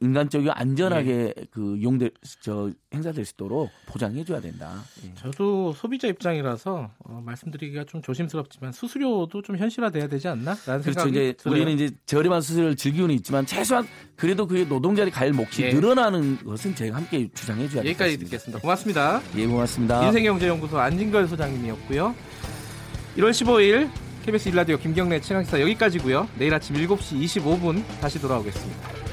인간적이고 0.00 0.52
안전하게 0.52 1.34
네. 1.36 1.44
그 1.50 1.76
이용될 1.76 2.10
저 2.40 2.70
행사될 2.92 3.24
수 3.24 3.34
있도록 3.34 3.70
보장해 3.86 4.24
줘야 4.24 4.40
된다. 4.40 4.82
예. 5.04 5.12
저도 5.14 5.72
소비자 5.74 6.08
입장이라서 6.08 6.90
어, 6.98 7.22
말씀드리기가 7.24 7.84
좀 7.84 8.00
조심스럽지만 8.00 8.72
수수료도 8.72 9.42
좀 9.42 9.56
현실화돼야 9.56 10.08
되지 10.08 10.28
않나? 10.28 10.56
라는 10.66 10.82
그렇죠. 10.82 11.00
생각이 11.00 11.10
이제 11.10 11.32
들어요. 11.36 11.54
우리는 11.54 11.72
이제 11.72 11.94
저렴한 12.06 12.40
수수료를 12.40 12.76
즐기고는 12.76 13.14
있지만 13.16 13.44
최소한 13.44 13.86
그래도 14.16 14.46
그게 14.46 14.64
노동자의 14.64 15.10
갈 15.10 15.32
몫이 15.32 15.62
예. 15.62 15.72
늘어나는 15.72 16.38
것은 16.44 16.74
제가 16.74 16.96
함께 16.96 17.28
주장해 17.34 17.68
줘야 17.68 17.82
되겠습니다. 17.82 17.88
여기까지 17.88 18.18
듣겠습니다. 18.18 18.60
고맙습니다. 18.60 19.20
예, 19.36 19.46
고맙습니다. 19.46 20.06
인생경제연구소 20.06 20.78
안진걸 20.78 21.28
소장님이었고요. 21.28 22.14
1월 23.16 23.30
15일 23.30 23.90
KBS 24.24 24.48
일라디오 24.48 24.78
김경래 24.78 25.20
최강시사 25.20 25.60
여기까지고요. 25.60 26.28
내일 26.38 26.54
아침 26.54 26.74
7시 26.76 27.22
25분 27.24 27.84
다시 28.00 28.18
돌아오겠습니다. 28.18 29.03